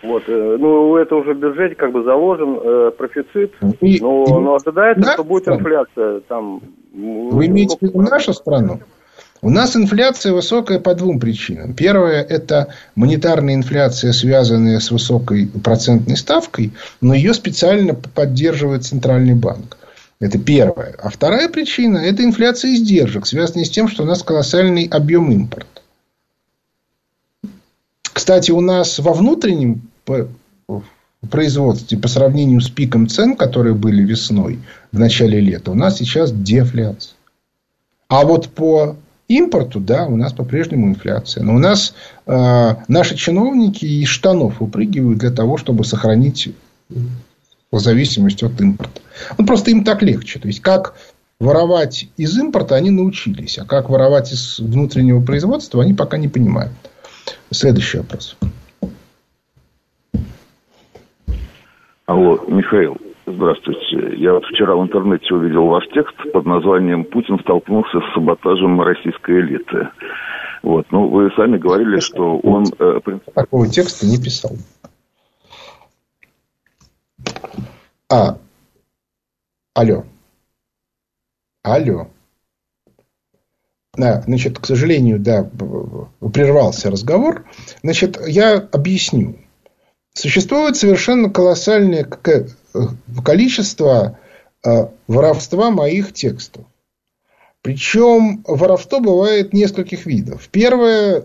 Вот, 0.04 0.24
э, 0.28 0.58
ну, 0.60 0.98
это 0.98 1.16
уже 1.16 1.34
в 1.34 1.40
бюджете 1.40 1.76
как 1.76 1.94
бы 1.94 2.04
заложен 2.04 2.60
э, 2.62 2.92
профицит, 2.98 3.54
и, 3.80 4.00
но, 4.02 4.26
и, 4.26 4.32
но 4.32 4.56
ожидается, 4.56 5.04
да, 5.04 5.14
что 5.14 5.24
будет 5.24 5.48
инфляция. 5.48 6.20
Там, 6.28 6.62
Вы 6.94 7.46
имеете 7.46 7.78
в 7.78 7.82
виду 7.82 8.02
нашу 8.02 8.34
страну? 8.34 8.82
У 9.42 9.50
нас 9.50 9.76
инфляция 9.78 10.34
высокая 10.34 10.80
по 10.80 10.96
двум 10.96 11.20
причинам. 11.20 11.74
Первое– 11.76 12.24
это 12.30 12.74
монетарная 12.96 13.56
инфляция, 13.56 14.12
связанная 14.12 14.80
с 14.80 14.92
высокой 14.92 15.48
процентной 15.64 16.18
ставкой, 16.18 16.74
но 17.00 17.14
ее 17.14 17.34
специально 17.34 17.94
поддерживает 17.94 18.84
Центральный 18.84 19.36
банк. 19.36 19.78
Это 20.26 20.40
первое. 20.40 20.96
А 20.98 21.12
вторая 21.12 21.50
причина– 21.50 21.98
это 22.00 22.24
инфляция 22.24 22.74
издержек, 22.74 23.28
связанная 23.28 23.64
с 23.64 23.70
тем, 23.70 23.88
что 23.88 24.02
у 24.02 24.06
нас 24.08 24.24
колоссальный 24.24 24.86
объем 24.86 25.32
импорта. 25.32 25.84
Кстати, 28.02 28.50
у 28.50 28.60
нас 28.60 28.98
во 28.98 29.14
внутреннем 29.14 29.84
производстве 31.30 32.00
по 32.00 32.08
сравнению 32.08 32.60
с 32.62 32.70
пиком 32.70 33.08
цен, 33.08 33.36
которые 33.36 33.76
были 33.76 34.02
весной, 34.02 34.62
в 34.92 34.98
начале 34.98 35.40
лета, 35.40 35.70
у 35.70 35.76
нас 35.76 35.98
сейчас 35.98 36.32
дефляция. 36.32 37.14
А 38.08 38.26
вот 38.26 38.50
по 38.50 38.96
импорту, 39.28 39.80
да, 39.80 40.08
у 40.08 40.18
нас 40.18 40.34
по-прежнему 40.34 40.88
инфляция. 40.88 41.44
Но 41.44 41.54
у 41.54 41.60
нас 41.60 41.94
э, 42.26 42.76
наши 42.88 43.16
чиновники 43.16 43.86
из 43.86 44.08
штанов 44.08 44.60
упрыгивают 44.60 45.20
для 45.20 45.30
того, 45.30 45.58
чтобы 45.58 45.84
сохранить 45.84 46.50
зависимость 47.72 48.44
от 48.44 48.60
импорта. 48.60 49.02
Ну, 49.38 49.46
просто 49.46 49.72
им 49.72 49.84
так 49.84 50.02
легче. 50.02 50.40
То 50.40 50.48
есть, 50.48 50.62
как 50.62 50.96
воровать 51.40 52.08
из 52.18 52.38
импорта 52.38 52.76
они 52.76 52.92
научились. 52.92 53.58
А 53.58 53.66
как 53.66 53.90
воровать 53.90 54.32
из 54.32 54.60
внутреннего 54.60 55.22
производства, 55.22 55.84
они 55.84 55.94
пока 55.94 56.18
не 56.18 56.28
понимают. 56.28 56.72
Следующий 57.52 57.98
вопрос. 58.00 58.38
Алло, 62.06 62.46
Михаил, 62.48 62.98
Здравствуйте. 63.28 64.18
Я 64.18 64.34
вот 64.34 64.46
вчера 64.46 64.76
в 64.76 64.84
интернете 64.84 65.34
увидел 65.34 65.66
ваш 65.66 65.88
текст 65.88 66.16
под 66.32 66.46
названием 66.46 67.06
«Путин 67.06 67.40
столкнулся 67.40 68.00
с 68.00 68.14
саботажем 68.14 68.80
российской 68.82 69.42
элиты». 69.42 69.90
Вот. 70.62 70.86
Ну, 70.92 71.08
вы 71.08 71.32
сами 71.36 71.58
говорили, 71.58 72.00
что 72.00 72.38
он... 72.38 72.66
Э, 72.80 73.00
Такого 73.34 73.68
текста 73.68 74.06
не 74.06 74.18
писал. 74.18 74.52
А. 78.10 78.38
Алло. 79.74 80.06
Алло. 81.64 82.08
Да, 83.98 84.22
значит, 84.26 84.60
к 84.60 84.66
сожалению, 84.66 85.20
да, 85.20 85.44
прервался 86.34 86.92
разговор. 86.92 87.46
Значит, 87.82 88.20
я 88.28 88.56
объясню. 88.58 89.38
Существует 90.14 90.78
совершенно 90.78 91.30
колоссальное 91.30 92.08
количество 93.24 94.20
э, 94.64 94.88
воровства 95.08 95.72
моих 95.72 96.14
текстов. 96.14 96.66
Причем 97.62 98.44
воровство 98.48 99.00
бывает 99.00 99.52
нескольких 99.52 100.06
видов. 100.06 100.48
Первое, 100.52 101.24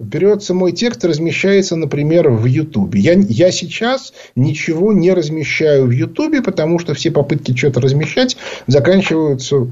берется 0.00 0.54
мой 0.54 0.72
текст, 0.72 1.04
размещается, 1.04 1.76
например, 1.76 2.28
в 2.30 2.44
Ютубе. 2.46 3.00
Я, 3.00 3.14
я 3.14 3.52
сейчас 3.52 4.12
ничего 4.34 4.92
не 4.92 5.12
размещаю 5.12 5.86
в 5.86 5.90
Ютубе, 5.90 6.42
потому 6.42 6.78
что 6.78 6.94
все 6.94 7.10
попытки 7.10 7.56
что-то 7.56 7.80
размещать 7.80 8.36
заканчиваются 8.66 9.68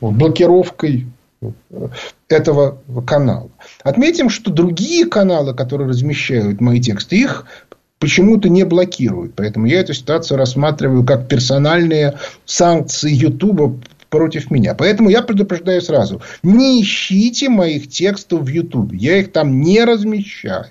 блокировкой 0.00 1.06
этого 2.28 2.80
канала. 3.04 3.50
Отметим, 3.82 4.28
что 4.28 4.52
другие 4.52 5.06
каналы, 5.06 5.54
которые 5.54 5.88
размещают 5.88 6.60
мои 6.60 6.80
тексты, 6.80 7.16
их 7.16 7.46
почему-то 7.98 8.48
не 8.48 8.64
блокируют. 8.64 9.34
Поэтому 9.36 9.66
я 9.66 9.80
эту 9.80 9.94
ситуацию 9.94 10.36
рассматриваю 10.36 11.04
как 11.04 11.28
персональные 11.28 12.18
санкции 12.44 13.12
Ютуба 13.12 13.76
против 14.12 14.50
меня. 14.50 14.74
Поэтому 14.74 15.08
я 15.08 15.22
предупреждаю 15.22 15.80
сразу. 15.80 16.20
Не 16.42 16.82
ищите 16.82 17.48
моих 17.48 17.88
текстов 17.88 18.42
в 18.42 18.46
Ютубе. 18.46 18.98
Я 18.98 19.16
их 19.16 19.32
там 19.32 19.62
не 19.62 19.82
размещаю. 19.82 20.66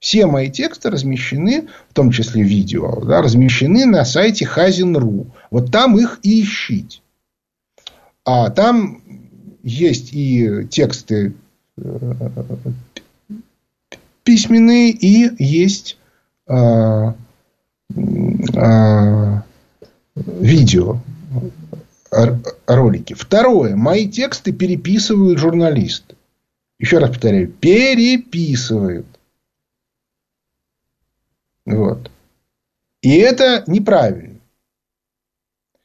Все 0.00 0.26
мои 0.26 0.50
тексты 0.50 0.90
размещены, 0.90 1.68
в 1.88 1.94
том 1.94 2.10
числе 2.10 2.42
видео, 2.42 3.00
да, 3.00 3.22
размещены 3.22 3.86
на 3.86 4.04
сайте 4.04 4.44
Хазин.ру. 4.44 5.28
Вот 5.50 5.70
там 5.70 5.96
их 5.96 6.18
и 6.22 6.42
ищите. 6.42 7.00
А 8.24 8.50
там 8.50 9.00
есть 9.62 10.12
и 10.12 10.66
тексты 10.68 11.34
э, 11.78 12.12
письменные, 14.24 14.90
и 14.90 15.42
есть 15.42 15.98
а, 16.48 17.14
а, 18.56 19.42
видео 20.16 21.00
ролики. 22.66 23.14
Второе. 23.14 23.76
Мои 23.76 24.08
тексты 24.08 24.52
переписывают 24.52 25.38
журналисты. 25.38 26.16
Еще 26.78 26.98
раз 26.98 27.10
повторяю. 27.10 27.48
Переписывают. 27.48 29.06
Вот. 31.64 32.10
И 33.02 33.16
это 33.16 33.64
неправильно. 33.66 34.40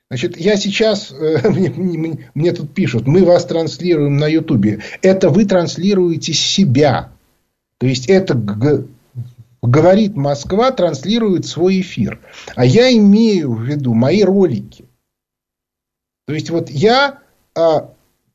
Значит, 0.10 0.38
я 0.38 0.58
сейчас, 0.58 1.12
э, 1.12 1.50
мне, 1.50 1.70
мне, 1.70 2.30
мне 2.34 2.52
тут 2.52 2.74
пишут, 2.74 3.08
мы 3.08 3.24
вас 3.24 3.46
транслируем 3.46 4.18
на 4.18 4.28
Ютубе. 4.28 4.82
Это 5.02 5.30
вы 5.30 5.46
транслируете 5.46 6.34
себя. 6.34 7.12
То 7.78 7.88
есть, 7.88 8.08
это 8.08 8.36
говорит 9.62 10.16
Москва, 10.16 10.72
транслирует 10.72 11.46
свой 11.46 11.82
эфир. 11.82 12.20
А 12.56 12.66
я 12.66 12.92
имею 12.96 13.54
в 13.54 13.64
виду 13.64 13.94
мои 13.94 14.24
ролики. 14.24 14.86
То 16.32 16.36
есть, 16.36 16.50
вот 16.50 16.70
я 16.70 17.18
а, 17.56 17.90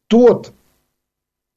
тот, 0.06 0.52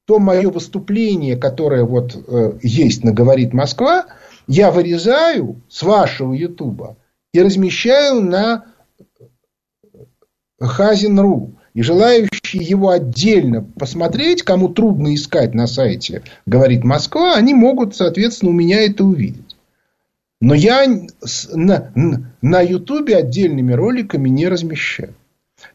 то 0.06 0.20
мое 0.20 0.50
выступление, 0.50 1.36
которое 1.36 1.84
вот 1.84 2.16
э, 2.16 2.60
есть 2.62 3.04
на 3.04 3.12
«Говорит 3.12 3.52
Москва», 3.52 4.06
я 4.48 4.72
вырезаю 4.72 5.62
с 5.68 5.84
вашего 5.84 6.32
Ютуба 6.32 6.96
и 7.34 7.42
размещаю 7.42 8.22
на 8.22 8.68
Хазин.ру. 10.62 11.56
И 11.74 11.82
желающие 11.82 12.64
его 12.64 12.92
отдельно 12.92 13.62
посмотреть, 13.78 14.44
кому 14.44 14.70
трудно 14.70 15.14
искать 15.14 15.54
на 15.54 15.68
сайте 15.68 16.24
«Говорит 16.46 16.86
Москва», 16.86 17.36
они 17.36 17.54
могут, 17.54 17.98
соответственно, 17.98 18.52
у 18.52 18.56
меня 18.56 18.86
это 18.86 19.04
увидеть. 19.04 19.58
Но 20.40 20.54
я 20.54 20.88
на 21.52 22.62
Ютубе 22.62 23.18
отдельными 23.18 23.74
роликами 23.74 24.30
не 24.30 24.48
размещаю. 24.48 25.16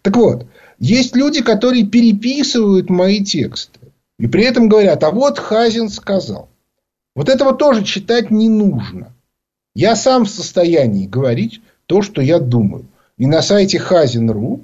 Так 0.05 0.19
вот, 0.19 0.47
есть 0.79 1.17
люди, 1.17 1.43
которые 1.43 1.87
переписывают 1.87 2.91
мои 2.91 3.25
тексты. 3.25 3.81
И 4.19 4.27
при 4.27 4.45
этом 4.45 4.69
говорят, 4.69 5.03
а 5.03 5.11
вот 5.11 5.39
Хазин 5.39 5.89
сказал. 5.89 6.51
Вот 7.17 7.31
этого 7.31 7.55
тоже 7.55 7.85
читать 7.85 8.31
не 8.31 8.51
нужно. 8.51 9.15
Я 9.75 9.97
сам 9.97 10.27
в 10.27 10.31
состоянии 10.31 11.07
говорить 11.07 11.63
то, 11.87 12.03
что 12.03 12.21
я 12.21 12.39
думаю. 12.39 12.85
И 13.17 13.27
на 13.27 13.41
сайте 13.41 13.79
Хазин.ру 13.79 14.63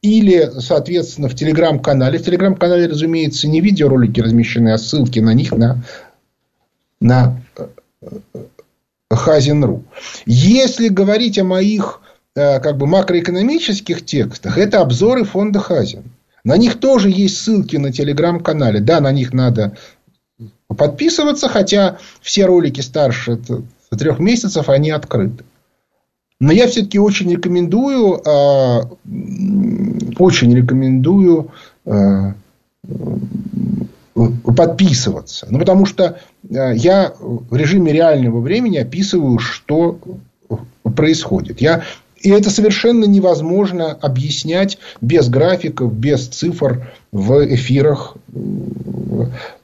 или, 0.00 0.50
соответственно, 0.60 1.28
в 1.28 1.34
телеграм-канале. 1.34 2.18
В 2.18 2.24
телеграм-канале, 2.24 2.86
разумеется, 2.86 3.48
не 3.48 3.60
видеоролики 3.60 4.20
размещены, 4.20 4.72
а 4.72 4.78
ссылки 4.78 5.18
на 5.18 5.34
них 5.34 5.52
на, 5.52 5.84
на 7.02 7.38
Хазин.ру. 9.10 9.84
Если 10.24 10.88
говорить 10.88 11.38
о 11.38 11.44
моих 11.44 12.00
э, 12.04 12.09
как 12.62 12.76
бы 12.76 12.86
макроэкономических 12.86 14.04
текстах, 14.04 14.58
это 14.58 14.80
обзоры 14.80 15.24
фонда 15.24 15.60
Хазин. 15.60 16.04
На 16.44 16.56
них 16.56 16.80
тоже 16.80 17.10
есть 17.10 17.36
ссылки 17.38 17.76
на 17.76 17.92
телеграм-канале. 17.92 18.80
Да, 18.80 19.00
на 19.00 19.12
них 19.12 19.32
надо 19.32 19.76
подписываться, 20.68 21.48
хотя 21.48 21.98
все 22.20 22.46
ролики 22.46 22.80
старше 22.80 23.38
трех 23.90 24.18
месяцев, 24.18 24.68
они 24.68 24.90
открыты. 24.90 25.44
Но 26.38 26.52
я 26.52 26.66
все-таки 26.68 26.98
очень 26.98 27.30
рекомендую, 27.30 28.26
а, 28.26 28.88
очень 30.18 30.54
рекомендую 30.54 31.50
а, 31.84 32.34
подписываться. 34.56 35.46
Ну, 35.50 35.58
потому 35.58 35.84
что 35.84 36.18
а, 36.50 36.70
я 36.72 37.12
в 37.18 37.54
режиме 37.54 37.92
реального 37.92 38.40
времени 38.40 38.78
описываю, 38.78 39.38
что 39.38 39.98
происходит. 40.96 41.60
Я 41.60 41.84
и 42.20 42.30
это 42.30 42.50
совершенно 42.50 43.06
невозможно 43.06 43.92
объяснять 43.92 44.78
без 45.00 45.28
графиков, 45.28 45.92
без 45.92 46.28
цифр 46.28 46.90
в 47.12 47.54
эфирах 47.54 48.16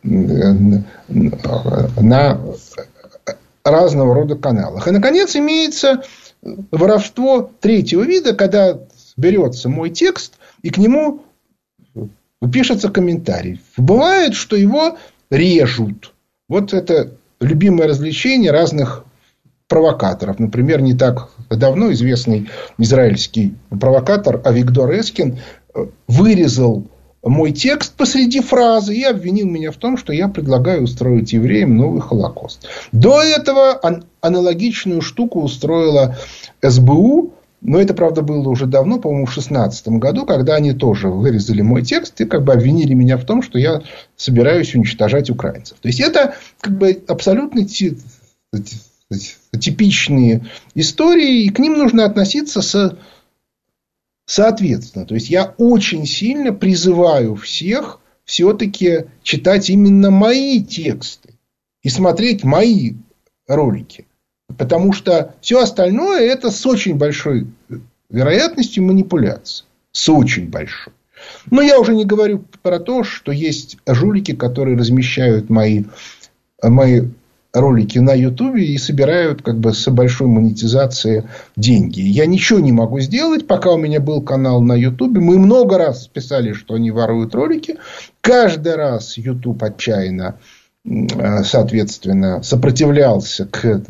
на 0.02 0.84
разного 3.64 4.14
рода 4.14 4.36
каналах. 4.36 4.88
И, 4.88 4.90
наконец, 4.90 5.36
имеется 5.36 6.02
воровство 6.70 7.50
третьего 7.60 8.02
вида, 8.02 8.34
когда 8.34 8.78
берется 9.16 9.68
мой 9.68 9.90
текст, 9.90 10.34
и 10.62 10.70
к 10.70 10.78
нему 10.78 11.22
пишется 12.52 12.88
комментарий. 12.88 13.60
Бывает, 13.76 14.34
что 14.34 14.56
его 14.56 14.96
режут. 15.30 16.14
Вот 16.48 16.72
это 16.72 17.12
любимое 17.40 17.88
развлечение 17.88 18.50
разных 18.50 19.04
провокаторов. 19.68 20.38
Например, 20.38 20.80
не 20.80 20.94
так 20.94 21.30
давно 21.50 21.92
известный 21.92 22.48
израильский 22.78 23.54
провокатор 23.68 24.40
Авигдор 24.44 24.92
Эскин 24.92 25.38
э, 25.74 25.86
вырезал 26.08 26.86
мой 27.22 27.52
текст 27.52 27.94
посреди 27.94 28.40
фразы 28.40 28.94
и 28.94 29.02
обвинил 29.02 29.48
меня 29.48 29.72
в 29.72 29.76
том, 29.76 29.96
что 29.96 30.12
я 30.12 30.28
предлагаю 30.28 30.84
устроить 30.84 31.32
евреям 31.32 31.76
новый 31.76 32.00
Холокост. 32.00 32.68
До 32.92 33.20
этого 33.20 33.80
аналогичную 34.20 35.00
штуку 35.00 35.42
устроила 35.42 36.16
СБУ, 36.62 37.32
но 37.62 37.80
это, 37.80 37.94
правда, 37.94 38.22
было 38.22 38.48
уже 38.48 38.66
давно, 38.66 39.00
по-моему, 39.00 39.26
в 39.26 39.34
2016 39.34 39.88
году, 39.88 40.24
когда 40.24 40.54
они 40.54 40.72
тоже 40.72 41.08
вырезали 41.08 41.62
мой 41.62 41.82
текст 41.82 42.20
и 42.20 42.26
как 42.26 42.44
бы 42.44 42.52
обвинили 42.52 42.94
меня 42.94 43.16
в 43.16 43.24
том, 43.24 43.42
что 43.42 43.58
я 43.58 43.82
собираюсь 44.14 44.74
уничтожать 44.74 45.30
украинцев. 45.30 45.78
То 45.80 45.88
есть, 45.88 46.00
это 46.00 46.34
как 46.60 46.78
бы 46.78 47.02
абсолютно 49.10 49.60
типичные 49.60 50.46
истории, 50.74 51.44
и 51.44 51.50
к 51.50 51.58
ним 51.58 51.74
нужно 51.74 52.04
относиться 52.04 52.62
с 52.62 52.98
соответственно. 54.26 55.06
То 55.06 55.14
есть, 55.14 55.30
я 55.30 55.54
очень 55.56 56.04
сильно 56.06 56.52
призываю 56.52 57.36
всех 57.36 58.00
все-таки 58.24 59.06
читать 59.22 59.70
именно 59.70 60.10
мои 60.10 60.62
тексты 60.62 61.34
и 61.82 61.88
смотреть 61.88 62.42
мои 62.44 62.94
ролики. 63.46 64.06
Потому 64.58 64.92
что 64.92 65.34
все 65.40 65.60
остальное 65.60 66.20
это 66.20 66.50
с 66.50 66.66
очень 66.66 66.96
большой 66.96 67.46
вероятностью 68.10 68.84
манипуляция. 68.84 69.66
С 69.92 70.08
очень 70.08 70.48
большой. 70.48 70.92
Но 71.50 71.62
я 71.62 71.80
уже 71.80 71.94
не 71.94 72.04
говорю 72.04 72.44
про 72.62 72.78
то, 72.78 73.02
что 73.02 73.32
есть 73.32 73.78
жулики, 73.86 74.34
которые 74.34 74.76
размещают 74.76 75.48
мои, 75.48 75.84
мои 76.62 77.02
ролики 77.56 77.98
на 77.98 78.12
Ютубе 78.12 78.64
и 78.64 78.76
собирают 78.76 79.42
как 79.42 79.58
бы 79.58 79.72
с 79.72 79.88
большой 79.90 80.28
монетизацией 80.28 81.24
деньги. 81.56 82.00
Я 82.00 82.26
ничего 82.26 82.60
не 82.60 82.72
могу 82.72 83.00
сделать, 83.00 83.46
пока 83.46 83.72
у 83.72 83.78
меня 83.78 83.98
был 83.98 84.20
канал 84.20 84.60
на 84.60 84.74
Ютубе. 84.74 85.20
Мы 85.20 85.38
много 85.38 85.78
раз 85.78 86.06
писали, 86.06 86.52
что 86.52 86.74
они 86.74 86.90
воруют 86.90 87.34
ролики. 87.34 87.76
Каждый 88.20 88.76
раз 88.76 89.16
Ютуб 89.16 89.62
отчаянно, 89.62 90.38
соответственно, 91.44 92.42
сопротивлялся 92.42 93.46
к, 93.46 93.82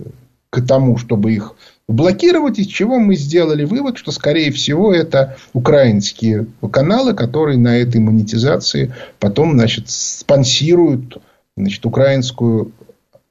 к 0.50 0.66
тому, 0.66 0.96
чтобы 0.96 1.32
их 1.32 1.54
блокировать, 1.88 2.58
из 2.58 2.66
чего 2.66 2.98
мы 3.00 3.16
сделали 3.16 3.64
вывод, 3.64 3.98
что, 3.98 4.12
скорее 4.12 4.52
всего, 4.52 4.94
это 4.94 5.36
украинские 5.52 6.46
каналы, 6.70 7.14
которые 7.14 7.58
на 7.58 7.76
этой 7.76 8.00
монетизации 8.00 8.94
потом, 9.18 9.52
значит, 9.52 9.88
спонсируют 9.88 11.18
значит, 11.56 11.86
украинскую 11.86 12.72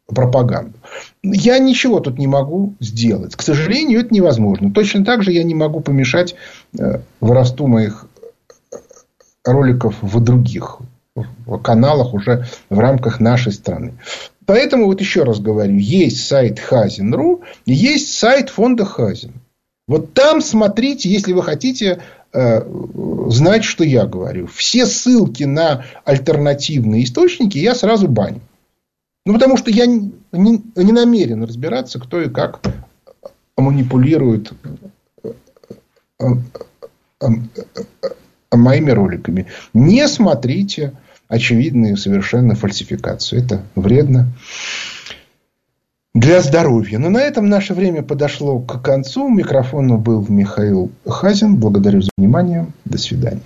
пропаганду. 0.07 0.77
Я 1.23 1.57
ничего 1.59 1.99
тут 1.99 2.17
не 2.19 2.27
могу 2.27 2.75
сделать. 2.79 3.35
К 3.35 3.41
сожалению, 3.41 4.01
это 4.01 4.13
невозможно. 4.13 4.71
Точно 4.71 5.03
так 5.03 5.23
же 5.23 5.31
я 5.31 5.43
не 5.43 5.55
могу 5.55 5.79
помешать 5.79 6.35
э, 6.77 6.99
воровству 7.19 7.67
моих 7.67 8.05
э, 8.71 8.77
роликов 9.43 9.95
в 10.01 10.19
других 10.19 10.79
каналах 11.63 12.13
уже 12.13 12.45
в 12.69 12.79
рамках 12.79 13.19
нашей 13.19 13.53
страны. 13.53 13.93
Поэтому 14.45 14.85
вот 14.85 14.99
еще 14.99 15.23
раз 15.23 15.39
говорю, 15.39 15.77
есть 15.77 16.27
сайт 16.27 16.59
Хазин.ру, 16.59 17.41
есть 17.65 18.17
сайт 18.17 18.49
фонда 18.49 18.85
Хазин. 18.85 19.33
Вот 19.87 20.13
там 20.13 20.41
смотрите, 20.41 21.09
если 21.09 21.33
вы 21.33 21.43
хотите 21.43 22.01
э, 22.33 22.61
знать, 23.29 23.63
что 23.63 23.83
я 23.83 24.05
говорю. 24.05 24.47
Все 24.47 24.85
ссылки 24.85 25.43
на 25.43 25.85
альтернативные 26.03 27.03
источники 27.03 27.57
я 27.57 27.75
сразу 27.75 28.07
баню. 28.07 28.41
Ну, 29.25 29.33
потому 29.33 29.57
что 29.57 29.71
я 29.71 29.87
не, 29.87 30.11
не, 30.31 30.91
намерен 30.91 31.43
разбираться, 31.43 31.99
кто 31.99 32.21
и 32.21 32.29
как 32.29 32.61
манипулирует 33.57 34.53
э, 35.23 35.31
э, 36.19 36.25
э, 37.21 37.27
моими 38.51 38.91
роликами. 38.91 39.47
Не 39.73 40.07
смотрите 40.07 40.93
очевидные 41.27 41.97
совершенно 41.97 42.53
фальсификации. 42.53 43.43
Это 43.43 43.63
вредно 43.75 44.27
для 46.13 46.41
здоровья. 46.41 46.99
Но 46.99 47.09
на 47.09 47.21
этом 47.21 47.49
наше 47.49 47.73
время 47.73 48.03
подошло 48.03 48.59
к 48.59 48.81
концу. 48.83 49.25
У 49.25 49.29
микрофона 49.29 49.97
был 49.97 50.25
Михаил 50.29 50.91
Хазин. 51.07 51.55
Благодарю 51.55 52.01
за 52.01 52.11
внимание. 52.17 52.67
До 52.85 52.99
свидания. 52.99 53.41